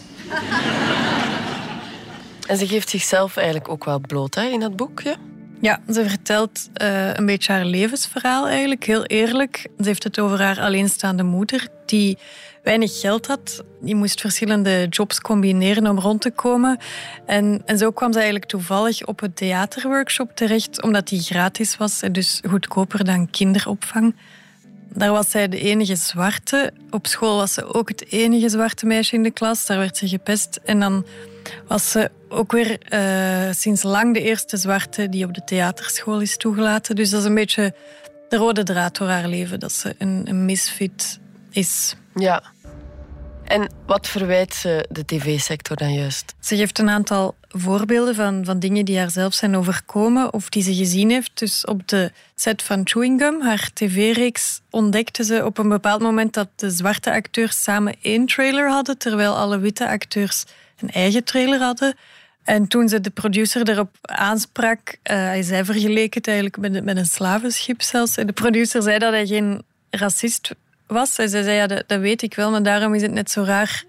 en 2.48 2.58
ze 2.58 2.68
geeft 2.68 2.90
zichzelf 2.90 3.38
eigenlijk 3.38 3.70
ook 3.70 3.86
wel 3.86 4.00
bloot 4.00 4.36
hè, 4.36 4.44
in 4.44 4.60
dat 4.60 4.76
boekje. 4.76 5.16
Ja, 5.62 5.80
ze 5.92 6.10
vertelt 6.10 6.70
een 7.14 7.26
beetje 7.26 7.52
haar 7.52 7.66
levensverhaal 7.66 8.48
eigenlijk, 8.48 8.84
heel 8.84 9.06
eerlijk. 9.06 9.68
Ze 9.78 9.86
heeft 9.86 10.04
het 10.04 10.20
over 10.20 10.42
haar 10.42 10.60
alleenstaande 10.60 11.24
moeder, 11.24 11.68
die 11.86 12.18
weinig 12.64 13.00
geld 13.00 13.28
had. 13.28 13.64
Die 13.82 13.96
moest 13.96 14.22
verschillende 14.22 14.88
jobs 14.90 15.22
combineren 15.22 15.88
om 15.88 16.00
rond 16.00 16.22
te 16.22 16.32
komen. 16.32 16.78
En, 17.26 17.62
en 17.66 17.78
zo 17.78 17.92
kwam 17.92 18.12
ze 18.12 18.18
eigenlijk 18.18 18.50
toevallig 18.50 19.06
op 19.06 19.20
het 19.20 19.36
theaterworkshop 19.36 20.36
terecht, 20.36 20.82
omdat 20.82 21.08
die 21.08 21.22
gratis 21.22 21.78
was 21.78 22.02
en 22.02 22.12
dus 22.12 22.42
goedkoper 22.48 23.06
dan 23.06 23.30
kinderopvang. 23.30 24.16
Daar 24.90 25.12
was 25.12 25.30
zij 25.30 25.48
de 25.48 25.60
enige 25.60 25.96
zwarte. 25.96 26.74
Op 26.90 27.08
school 27.08 27.38
was 27.38 27.54
ze 27.54 27.74
ook 27.74 27.90
het 27.90 28.12
enige 28.12 28.50
zwarte 28.50 28.86
meisje 28.86 29.16
in 29.16 29.24
de 29.24 29.32
klas. 29.32 29.66
Daar 29.66 29.78
werd 29.78 29.98
ze 29.98 30.08
gepest. 30.08 30.60
En 30.64 30.80
dan 30.80 31.06
was 31.68 31.92
ze 31.92 32.12
ook 32.30 32.52
weer 32.52 32.78
uh, 32.90 33.54
sinds 33.54 33.84
lang 33.84 34.14
de 34.14 34.22
eerste 34.22 34.58
zwarte 34.58 35.10
die 35.10 35.26
op 35.26 35.34
de 35.34 35.44
theaterschool 35.44 36.22
is 36.22 36.38
toegelaten. 36.38 36.96
Dus 36.96 37.10
dat 37.10 37.20
is 37.20 37.26
een 37.26 37.36
beetje 37.36 37.74
de 38.30 38.38
rode 38.38 38.64
draad 38.64 38.98
door 38.98 39.08
haar 39.08 39.28
leven, 39.28 39.60
dat 39.60 39.72
ze 39.72 39.96
een, 39.98 40.22
een 40.26 40.46
misfit 40.46 41.20
is. 41.54 41.96
Ja. 42.16 42.44
En 43.44 43.70
wat 43.86 44.08
verwijt 44.08 44.54
ze 44.54 44.86
de 44.90 45.06
tv-sector 45.06 45.78
dan 45.78 45.94
juist? 45.94 46.36
Ze 46.40 46.56
geeft 46.56 46.80
een 46.80 46.90
aantal 46.90 47.36
voorbeelden 47.48 48.16
van, 48.16 48.46
van 48.46 48.60
dingen 48.60 48.86
die 48.86 48.98
haar 48.98 49.12
zelf 49.12 49.34
zijn 49.34 49.56
overkomen 49.56 50.34
of 50.34 50.50
die 50.50 50.64
ze 50.64 50.76
gezien 50.76 51.10
heeft. 51.10 51.40
Dus 51.40 51.66
op 51.66 51.88
de 51.88 52.12
set 52.36 52.62
van 52.64 52.82
Chewing 52.84 53.22
Gum, 53.22 53.42
haar 53.42 53.70
tv-reeks, 53.74 54.62
ontdekte 54.70 55.24
ze 55.24 55.46
op 55.46 55.58
een 55.58 55.70
bepaald 55.70 56.02
moment 56.02 56.34
dat 56.34 56.48
de 56.56 56.70
zwarte 56.70 57.12
acteurs 57.12 57.64
samen 57.64 57.96
één 58.02 58.26
trailer 58.26 58.70
hadden, 58.70 58.98
terwijl 58.98 59.38
alle 59.38 59.60
witte 59.60 59.88
acteurs 59.88 60.46
een 60.80 60.90
eigen 60.90 61.24
trailer 61.24 61.60
hadden. 61.60 61.96
En 62.44 62.68
toen 62.68 62.90
ze 62.90 63.02
de 63.02 63.10
producer 63.10 63.70
erop 63.70 63.96
aansprak, 64.02 64.90
uh, 64.90 64.96
hij 65.04 65.42
zei 65.42 65.66
vergeleken 65.66 66.18
het 66.18 66.28
eigenlijk 66.28 66.58
met, 66.58 66.84
met 66.84 66.98
een 66.98 67.06
slavenschip 67.06 67.82
zelfs. 67.82 68.18
En 68.18 68.28
de 68.28 68.34
producer 68.34 68.82
zei 68.82 69.00
dat 69.00 69.12
hij 69.12 69.26
geen 69.26 69.62
racist 69.90 70.52
was. 70.88 71.14
Zij 71.14 71.28
zei, 71.28 71.52
ja, 71.52 71.68
dat, 71.68 71.84
dat, 71.88 72.00
weet 72.00 72.22
ik 72.22 72.36
wel, 72.36 72.52
maar 72.52 72.64
daarom 72.64 72.94
is 72.94 73.02
het 73.02 73.12
net 73.12 73.32
zo 73.32 73.44
raar 73.44 73.84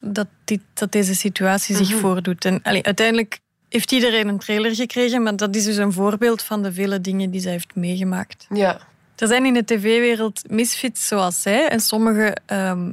dat, 0.00 0.26
dit, 0.44 0.60
dat 0.74 0.92
deze 0.92 1.14
situatie 1.14 1.76
zich 1.76 1.90
Mhm. 1.90 1.98
voordoet. 1.98 2.44
En 2.44 2.60
allee, 2.62 2.82
uiteindelijk 2.84 3.38
heeft 3.68 3.92
iedereen 3.92 4.28
een 4.28 4.38
trailer 4.38 4.74
gekregen, 4.74 5.22
maar 5.22 5.36
dat 5.36 5.56
is 5.56 5.64
dus 5.64 5.76
een 5.76 5.92
voorbeeld 5.92 6.42
van 6.42 6.62
de 6.62 6.72
vele 6.72 7.00
dingen 7.00 7.30
die 7.30 7.40
zij 7.40 7.52
heeft 7.52 7.74
meegemaakt. 7.74 8.46
Ja. 8.54 8.78
Er 9.16 9.28
zijn 9.28 9.44
in 9.46 9.54
de 9.54 9.64
tv-wereld 9.64 10.42
misfits 10.50 11.06
zoals 11.08 11.42
zij 11.42 11.68
en 11.68 11.80
sommigen 11.80 12.40
ehm, 12.46 12.92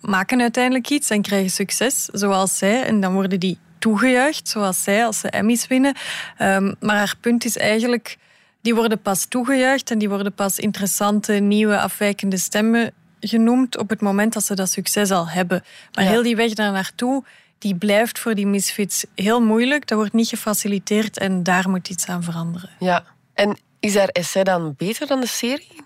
maken 0.00 0.40
uiteindelijk 0.40 0.90
iets 0.90 1.10
en 1.10 1.22
krijgen 1.22 1.50
succes 1.50 2.04
zoals 2.04 2.58
zij 2.58 2.82
en 2.82 3.00
dan 3.00 3.12
worden 3.14 3.40
die 3.40 3.58
toegejuicht 3.78 4.48
zoals 4.48 4.82
zij 4.82 5.04
als 5.06 5.20
ze 5.20 5.28
Emmys 5.30 5.66
winnen. 5.66 5.94
Ehm, 6.38 6.74
maar 6.80 6.96
haar 6.96 7.14
punt 7.20 7.44
is 7.44 7.56
eigenlijk, 7.56 8.16
die 8.64 8.74
worden 8.74 9.00
pas 9.02 9.24
toegejuicht 9.24 9.90
en 9.90 9.98
die 9.98 10.08
worden 10.08 10.32
pas 10.32 10.58
interessante, 10.58 11.32
nieuwe, 11.32 11.80
afwijkende 11.80 12.36
stemmen 12.38 12.92
genoemd 13.20 13.78
op 13.78 13.88
het 13.88 14.00
moment 14.00 14.32
dat 14.32 14.44
ze 14.44 14.54
dat 14.54 14.70
succes 14.70 15.10
al 15.10 15.28
hebben. 15.28 15.64
Maar 15.94 16.04
Ja. 16.04 16.10
heel 16.10 16.22
die 16.22 16.36
weg 16.36 16.52
daar 16.52 16.72
naartoe, 16.72 17.24
die 17.58 17.74
blijft 17.74 18.18
voor 18.18 18.34
die 18.34 18.46
misfits 18.46 19.04
heel 19.14 19.40
moeilijk. 19.42 19.86
Dat 19.86 19.98
wordt 19.98 20.12
niet 20.12 20.28
gefaciliteerd 20.28 21.18
en 21.18 21.42
daar 21.42 21.68
moet 21.70 21.88
iets 21.88 22.06
aan 22.06 22.22
veranderen. 22.22 22.70
Ja. 22.78 23.04
En 23.34 23.58
is 23.80 23.96
haar 23.96 24.08
essay 24.08 24.44
dan 24.44 24.74
beter 24.76 25.06
dan 25.06 25.20
de 25.20 25.26
serie? 25.26 25.82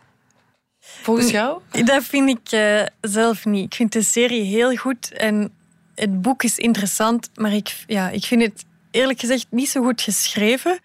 Volgens 0.80 1.30
jou? 1.30 1.60
Dat 1.84 2.04
vind 2.04 2.28
ik 2.28 2.50
eh, 2.52 2.82
zelf 3.00 3.44
niet. 3.44 3.64
Ik 3.64 3.74
vind 3.74 3.92
de 3.92 4.02
serie 4.02 4.42
heel 4.42 4.76
goed 4.76 5.12
en 5.12 5.52
het 5.94 6.22
boek 6.22 6.42
is 6.42 6.58
interessant, 6.58 7.30
maar 7.34 7.52
ik, 7.52 7.76
ja, 7.86 8.08
ik 8.08 8.24
vind 8.24 8.42
het 8.42 8.64
eerlijk 8.90 9.20
gezegd 9.20 9.46
niet 9.50 9.68
zo 9.68 9.82
goed 9.82 10.00
geschreven. 10.02 10.78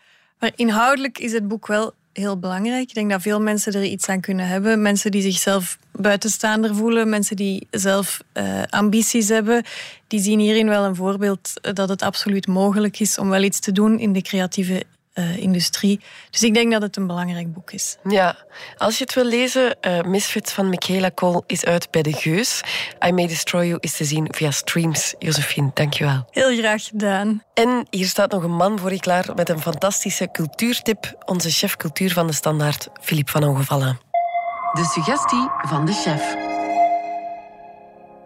Maar 0.44 0.52
inhoudelijk 0.56 1.20
is 1.20 1.32
het 1.32 1.48
boek 1.48 1.68
wel 1.68 1.94
heel 2.14 2.40
belangrijk. 2.40 2.90
Ik 2.90 2.94
denk 2.94 3.10
dat 3.12 3.22
veel 3.22 3.42
mensen 3.42 3.74
er 3.74 3.84
iets 3.84 4.10
aan 4.10 4.22
kunnen 4.22 4.48
hebben. 4.48 4.82
Mensen 4.82 5.12
die 5.12 5.22
zichzelf 5.22 5.78
buitenstaander 5.92 6.76
voelen, 6.76 7.10
mensen 7.10 7.36
die 7.36 7.68
zelf 7.72 8.24
eh, 8.32 8.62
ambities 8.70 9.28
hebben, 9.28 9.64
die 10.08 10.20
zien 10.20 10.40
hierin 10.40 10.68
wel 10.68 10.84
een 10.84 10.96
voorbeeld 10.96 11.54
dat 11.74 11.90
het 11.90 12.02
absoluut 12.02 12.48
mogelijk 12.48 13.00
is 13.00 13.18
om 13.18 13.30
wel 13.30 13.42
iets 13.42 13.60
te 13.60 13.72
doen 13.72 14.00
in 14.00 14.14
de 14.14 14.22
creatieve 14.22 14.84
eh, 15.14 15.38
industrie. 15.38 16.00
Dus 16.30 16.44
ik 16.44 16.54
denk 16.54 16.72
dat 16.72 16.82
het 16.82 16.96
een 16.98 17.08
belangrijk 17.08 17.54
boek 17.54 17.72
is. 17.72 17.98
Ja, 18.10 18.36
als 18.78 18.98
je 18.98 19.04
het 19.04 19.14
wil 19.14 19.26
lezen, 19.26 19.82
eh, 19.82 20.02
Misfits 20.02 20.52
van 20.52 20.70
Michaela 20.70 21.12
Cole 21.12 21.44
is 21.48 21.66
uit 21.66 21.92
bij 21.92 22.02
de 22.02 22.14
Geus. 22.14 22.62
I 23.08 23.12
May 23.12 23.28
Destroy 23.28 23.66
You 23.66 23.78
is 23.80 23.98
te 23.98 24.06
zien 24.06 24.28
via 24.32 24.52
streams. 24.52 25.16
Josephine, 25.20 25.72
dankjewel. 25.74 26.26
Heel 26.30 26.58
graag 26.58 26.86
gedaan. 26.86 27.44
En 27.54 27.88
hier 27.90 28.08
staat 28.08 28.32
nog 28.32 28.44
een 28.44 28.56
man 28.56 28.80
voor 28.80 28.92
je 28.92 29.00
klaar 29.00 29.32
met 29.36 29.50
een 29.50 29.62
fantastische 29.62 30.30
cultuurtip. 30.32 31.24
Onze 31.26 31.50
chef 31.50 31.78
cultuur 31.78 32.14
van 32.14 32.28
de 32.28 32.34
Standaard, 32.34 32.88
Filip 33.02 33.30
van 33.30 33.44
Ongevallen. 33.44 34.00
De 34.74 34.86
suggestie 34.94 35.50
van 35.62 35.86
de 35.86 35.94
chef. 35.94 36.53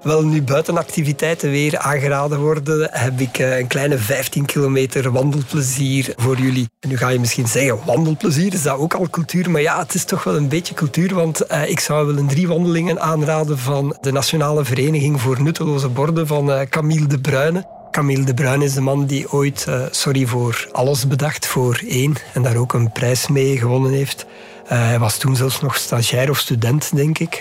Wel, 0.03 0.25
nu 0.25 0.41
buitenactiviteiten 0.41 1.49
weer 1.49 1.77
aangeraden 1.77 2.39
worden, 2.39 2.89
heb 2.91 3.19
ik 3.19 3.37
eh, 3.37 3.57
een 3.57 3.67
kleine 3.67 3.97
15 3.97 4.45
kilometer 4.45 5.11
wandelplezier 5.11 6.13
voor 6.15 6.37
jullie. 6.37 6.69
En 6.79 6.89
nu 6.89 6.97
ga 6.97 7.09
je 7.09 7.19
misschien 7.19 7.47
zeggen, 7.47 7.79
wandelplezier, 7.85 8.53
is 8.53 8.61
dat 8.61 8.77
ook 8.77 8.93
al 8.93 9.09
cultuur? 9.09 9.51
Maar 9.51 9.61
ja, 9.61 9.79
het 9.79 9.93
is 9.93 10.03
toch 10.03 10.23
wel 10.23 10.35
een 10.35 10.49
beetje 10.49 10.73
cultuur, 10.73 11.13
want 11.13 11.41
eh, 11.41 11.69
ik 11.69 11.79
zou 11.79 12.05
willen 12.05 12.27
drie 12.27 12.47
wandelingen 12.47 13.01
aanraden 13.01 13.57
van 13.57 13.97
de 14.01 14.11
Nationale 14.11 14.65
Vereniging 14.65 15.21
voor 15.21 15.41
Nutteloze 15.41 15.89
Borden 15.89 16.27
van 16.27 16.51
eh, 16.51 16.67
Camille 16.69 17.07
de 17.07 17.19
Bruyne. 17.19 17.65
Camille 17.91 18.23
de 18.23 18.33
Bruyne 18.33 18.65
is 18.65 18.73
de 18.73 18.81
man 18.81 19.05
die 19.05 19.31
ooit 19.31 19.67
Sorry 19.91 20.25
voor 20.25 20.67
Alles 20.71 21.07
bedacht 21.07 21.47
voor 21.47 21.81
één 21.87 22.13
en 22.33 22.41
daar 22.41 22.55
ook 22.55 22.73
een 22.73 22.91
prijs 22.91 23.27
mee 23.27 23.57
gewonnen 23.57 23.91
heeft. 23.91 24.25
Hij 24.65 24.99
was 24.99 25.17
toen 25.17 25.35
zelfs 25.35 25.61
nog 25.61 25.75
stagiair 25.75 26.29
of 26.29 26.37
student, 26.37 26.95
denk 26.95 27.19
ik, 27.19 27.39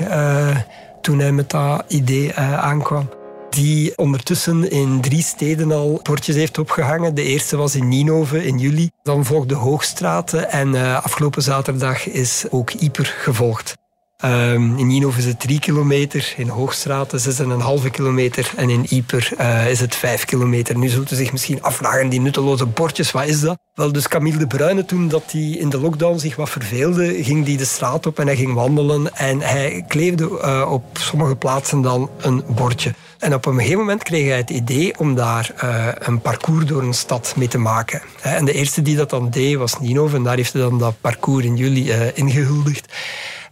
toen 1.06 1.18
hij 1.18 1.32
met 1.32 1.50
dat 1.50 1.84
idee 1.88 2.32
eh, 2.32 2.58
aankwam. 2.58 3.08
Die 3.50 3.98
ondertussen 3.98 4.70
in 4.70 5.00
drie 5.00 5.22
steden 5.22 5.72
al 5.72 6.00
bordjes 6.02 6.36
heeft 6.36 6.58
opgehangen. 6.58 7.14
De 7.14 7.22
eerste 7.22 7.56
was 7.56 7.74
in 7.74 7.88
Ninove 7.88 8.46
in 8.46 8.58
juli. 8.58 8.90
Dan 9.02 9.24
volgde 9.24 9.54
Hoogstraten 9.54 10.50
en 10.50 10.74
eh, 10.74 11.04
afgelopen 11.04 11.42
zaterdag 11.42 12.08
is 12.08 12.44
ook 12.50 12.70
Ieper 12.70 13.14
gevolgd. 13.18 13.74
Ehm, 14.16 14.76
in 14.76 14.86
Ninove 14.86 15.18
is 15.18 15.24
het 15.24 15.40
3 15.40 15.60
kilometer, 15.60 16.34
in 16.36 16.48
Hoogstraten 16.48 17.20
6,5 17.20 17.90
kilometer 17.90 18.52
en 18.56 18.70
in 18.70 18.86
Ieper 18.88 19.30
eh, 19.36 19.70
is 19.70 19.80
het 19.80 19.94
5 19.94 20.24
kilometer. 20.24 20.78
Nu 20.78 20.88
zult 20.88 21.10
u 21.10 21.16
zich 21.16 21.32
misschien 21.32 21.62
afvragen, 21.62 22.08
die 22.08 22.20
nutteloze 22.20 22.66
bordjes, 22.66 23.10
wat 23.10 23.26
is 23.26 23.40
dat? 23.40 23.58
Wel, 23.74 23.92
dus 23.92 24.08
Camille 24.08 24.38
de 24.38 24.46
Bruyne, 24.46 24.84
toen 24.84 25.08
dat 25.08 25.22
hij 25.32 25.42
in 25.42 25.68
de 25.68 25.80
lockdown 25.80 26.18
zich 26.18 26.36
wat 26.36 26.50
verveelde, 26.50 27.24
ging 27.24 27.46
hij 27.46 27.56
de 27.56 27.64
straat 27.64 28.06
op 28.06 28.18
en 28.18 28.26
hij 28.26 28.36
ging 28.36 28.54
wandelen 28.54 29.16
en 29.16 29.40
hij 29.40 29.84
kleefde 29.88 30.40
eh, 30.40 30.72
op 30.72 30.84
sommige 30.98 31.36
plaatsen 31.36 31.82
dan 31.82 32.10
een 32.20 32.44
bordje. 32.48 32.94
En 33.18 33.34
op 33.34 33.46
een 33.46 33.54
gegeven 33.54 33.78
moment 33.78 34.02
kreeg 34.02 34.28
hij 34.28 34.36
het 34.36 34.50
idee 34.50 34.98
om 34.98 35.14
daar 35.14 35.50
eh, 35.56 35.86
een 35.98 36.20
parcours 36.20 36.64
door 36.64 36.82
een 36.82 36.94
stad 36.94 37.34
mee 37.36 37.48
te 37.48 37.58
maken. 37.58 38.02
En 38.22 38.44
de 38.44 38.52
eerste 38.52 38.82
die 38.82 38.96
dat 38.96 39.10
dan 39.10 39.30
deed 39.30 39.56
was 39.56 39.80
Ninove 39.80 40.16
en 40.16 40.22
daar 40.22 40.36
heeft 40.36 40.52
hij 40.52 40.62
dan 40.62 40.78
dat 40.78 41.00
parcours 41.00 41.44
in 41.44 41.56
juli 41.56 41.90
eh, 41.90 42.00
ingehuldigd. 42.14 42.92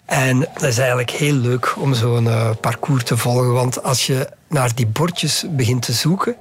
En 0.05 0.39
dat 0.39 0.63
is 0.63 0.79
eigenlijk 0.79 1.11
heel 1.11 1.35
leuk 1.35 1.75
om 1.79 1.95
zo'n 1.95 2.27
eh, 2.27 2.51
parcours 2.61 3.05
te 3.05 3.17
volgen. 3.17 3.53
Want 3.53 3.83
als 3.83 4.07
je 4.07 4.29
naar 4.49 4.75
die 4.75 4.87
bordjes 4.87 5.45
begint 5.51 5.83
te 5.83 5.93
zoeken, 5.93 6.37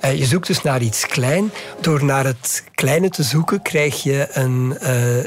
eh, 0.00 0.18
je 0.18 0.24
zoekt 0.24 0.46
dus 0.46 0.62
naar 0.62 0.82
iets 0.82 1.06
klein. 1.06 1.50
Door 1.80 2.04
naar 2.04 2.24
het 2.24 2.64
kleine 2.74 3.08
te 3.08 3.22
zoeken, 3.22 3.62
krijg 3.62 4.02
je 4.02 4.28
een 4.32 4.78
eh, 4.78 5.24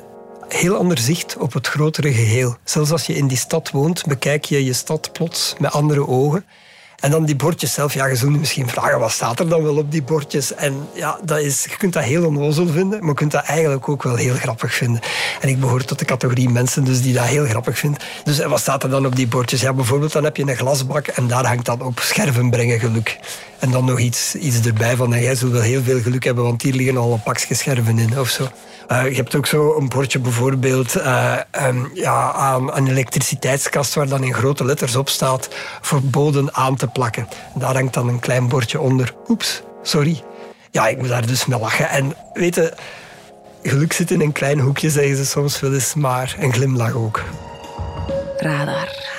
heel 0.47 0.75
ander 0.75 0.97
zicht 0.97 1.38
op 1.38 1.54
het 1.54 1.67
grotere 1.67 2.13
geheel. 2.13 2.58
Zelfs 2.63 2.91
als 2.91 3.06
je 3.06 3.15
in 3.15 3.28
die 3.28 3.38
stad 3.38 3.71
woont, 3.71 4.06
bekijk 4.06 4.45
je 4.45 4.65
je 4.65 4.73
stad 4.73 5.12
plots 5.12 5.56
met 5.60 5.71
andere 5.71 6.08
ogen. 6.08 6.45
En 6.99 7.12
dan 7.12 7.25
die 7.25 7.35
bordjes 7.35 7.73
zelf. 7.73 7.93
Ja, 7.93 8.05
je 8.05 8.15
zult 8.15 8.33
je 8.33 8.39
misschien 8.39 8.69
vragen, 8.69 8.99
wat 8.99 9.12
staat 9.12 9.39
er 9.39 9.49
dan 9.49 9.63
wel 9.63 9.77
op 9.77 9.91
die 9.91 10.03
bordjes? 10.03 10.53
En 10.53 10.88
ja, 10.93 11.19
dat 11.23 11.39
is, 11.39 11.63
je 11.63 11.77
kunt 11.77 11.93
dat 11.93 12.03
heel 12.03 12.25
onnozel 12.25 12.67
vinden, 12.67 12.99
maar 12.99 13.09
je 13.09 13.15
kunt 13.15 13.31
dat 13.31 13.43
eigenlijk 13.43 13.89
ook 13.89 14.03
wel 14.03 14.15
heel 14.15 14.33
grappig 14.33 14.73
vinden. 14.73 15.01
En 15.41 15.49
ik 15.49 15.59
behoor 15.59 15.83
tot 15.83 15.99
de 15.99 16.05
categorie 16.05 16.49
mensen 16.49 16.83
dus 16.83 17.01
die 17.01 17.13
dat 17.13 17.25
heel 17.25 17.45
grappig 17.45 17.79
vindt. 17.79 18.03
Dus 18.23 18.39
en 18.39 18.49
wat 18.49 18.59
staat 18.59 18.83
er 18.83 18.89
dan 18.89 19.05
op 19.05 19.15
die 19.15 19.27
bordjes? 19.27 19.62
Ja, 19.62 19.73
bijvoorbeeld 19.73 20.12
dan 20.12 20.23
heb 20.23 20.38
je 20.38 20.47
een 20.47 20.55
glasbak 20.55 21.07
en 21.07 21.27
daar 21.27 21.45
hangt 21.45 21.65
dan 21.65 21.81
op 21.81 21.99
scherven 21.99 22.49
brengen 22.49 22.79
geluk. 22.79 23.19
En 23.59 23.71
dan 23.71 23.85
nog 23.85 23.99
iets, 23.99 24.35
iets 24.35 24.65
erbij 24.65 24.95
van, 24.95 25.09
jij 25.09 25.35
zult 25.35 25.51
wel 25.51 25.61
heel 25.61 25.81
veel 25.81 26.01
geluk 26.01 26.23
hebben, 26.23 26.43
want 26.43 26.61
hier 26.61 26.73
liggen 26.73 26.97
al 26.97 27.13
een 27.13 27.23
pakje 27.23 27.55
scherven 27.55 27.99
in 27.99 28.19
of 28.19 28.29
zo. 28.29 28.47
Eh, 28.87 29.09
je 29.09 29.15
hebt 29.15 29.35
ook 29.35 29.45
zo 29.45 29.75
een 29.77 29.89
bordje 29.89 30.19
bijvoorbeeld 30.19 30.95
eh, 30.95 31.37
ehm, 31.51 31.85
ja, 31.93 32.31
aan 32.31 32.75
een 32.75 32.87
elektriciteitskast 32.87 33.93
waar 33.93 34.07
dan 34.07 34.23
in 34.23 34.33
grote 34.33 34.65
letters 34.65 34.95
op 34.95 35.09
staat 35.09 35.49
verboden 35.81 36.55
aan 36.55 36.75
te 36.75 36.87
plakken. 36.87 37.27
Daar 37.55 37.73
hangt 37.73 37.93
dan 37.93 38.07
een 38.07 38.19
klein 38.19 38.47
bordje 38.47 38.79
onder. 38.79 39.13
Oeps, 39.27 39.61
sorry. 39.81 40.23
Ja, 40.71 40.87
ik 40.87 40.97
moet 40.97 41.07
daar 41.07 41.25
dus 41.25 41.45
mee 41.45 41.59
lachen. 41.59 41.89
En 41.89 42.15
weet 42.33 42.55
je, 42.55 42.73
geluk 43.63 43.93
zit 43.93 44.11
in 44.11 44.21
een 44.21 44.31
klein 44.31 44.59
hoekje, 44.59 44.89
zeggen 44.89 45.15
ze 45.15 45.25
soms 45.25 45.59
wel 45.59 45.73
eens, 45.73 45.93
maar 45.93 46.35
een 46.39 46.53
glimlach 46.53 46.93
ook. 46.93 47.23
Radar. 48.37 49.18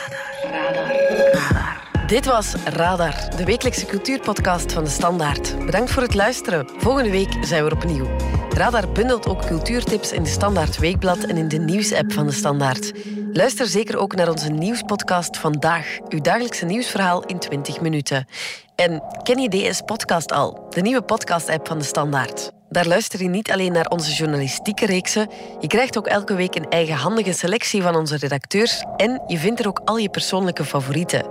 Dit 2.10 2.24
was 2.26 2.54
Radar, 2.64 3.36
de 3.36 3.44
wekelijkse 3.44 3.86
cultuurpodcast 3.86 4.72
van 4.72 4.84
de 4.84 4.90
Standaard. 4.90 5.64
Bedankt 5.64 5.90
voor 5.90 6.02
het 6.02 6.14
luisteren. 6.14 6.68
Volgende 6.76 7.10
week 7.10 7.32
zijn 7.40 7.64
we 7.64 7.70
er 7.70 7.76
opnieuw. 7.76 8.06
Radar 8.48 8.92
bundelt 8.92 9.26
ook 9.26 9.46
cultuurtips 9.46 10.12
in 10.12 10.22
de 10.22 10.28
Standaard 10.28 10.78
Weekblad 10.78 11.18
en 11.18 11.36
in 11.36 11.48
de 11.48 11.58
nieuwsapp 11.58 12.12
van 12.12 12.26
de 12.26 12.32
Standaard. 12.32 12.92
Luister 13.32 13.66
zeker 13.66 13.98
ook 13.98 14.14
naar 14.14 14.28
onze 14.28 14.50
nieuwspodcast 14.50 15.36
Vandaag, 15.36 15.98
uw 16.08 16.20
dagelijkse 16.20 16.64
nieuwsverhaal 16.64 17.24
in 17.24 17.38
20 17.38 17.80
minuten. 17.80 18.26
En 18.74 19.02
ken 19.22 19.38
je 19.38 19.48
DS 19.48 19.80
Podcast 19.80 20.32
al, 20.32 20.66
de 20.70 20.80
nieuwe 20.80 21.02
podcast-app 21.02 21.66
van 21.66 21.78
de 21.78 21.84
Standaard? 21.84 22.52
Daar 22.70 22.86
luister 22.86 23.22
je 23.22 23.28
niet 23.28 23.50
alleen 23.50 23.72
naar 23.72 23.88
onze 23.88 24.12
journalistieke 24.12 24.86
reeksen, 24.86 25.28
je 25.60 25.66
krijgt 25.66 25.98
ook 25.98 26.06
elke 26.06 26.34
week 26.34 26.54
een 26.54 26.68
eigenhandige 26.68 27.32
selectie 27.32 27.82
van 27.82 27.96
onze 27.96 28.16
redacteurs 28.16 28.84
en 28.96 29.22
je 29.26 29.38
vindt 29.38 29.60
er 29.60 29.68
ook 29.68 29.80
al 29.84 29.96
je 29.96 30.08
persoonlijke 30.08 30.64
favorieten. 30.64 31.26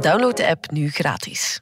Download 0.00 0.36
de 0.36 0.48
app 0.48 0.70
nu 0.70 0.90
gratis. 0.90 1.60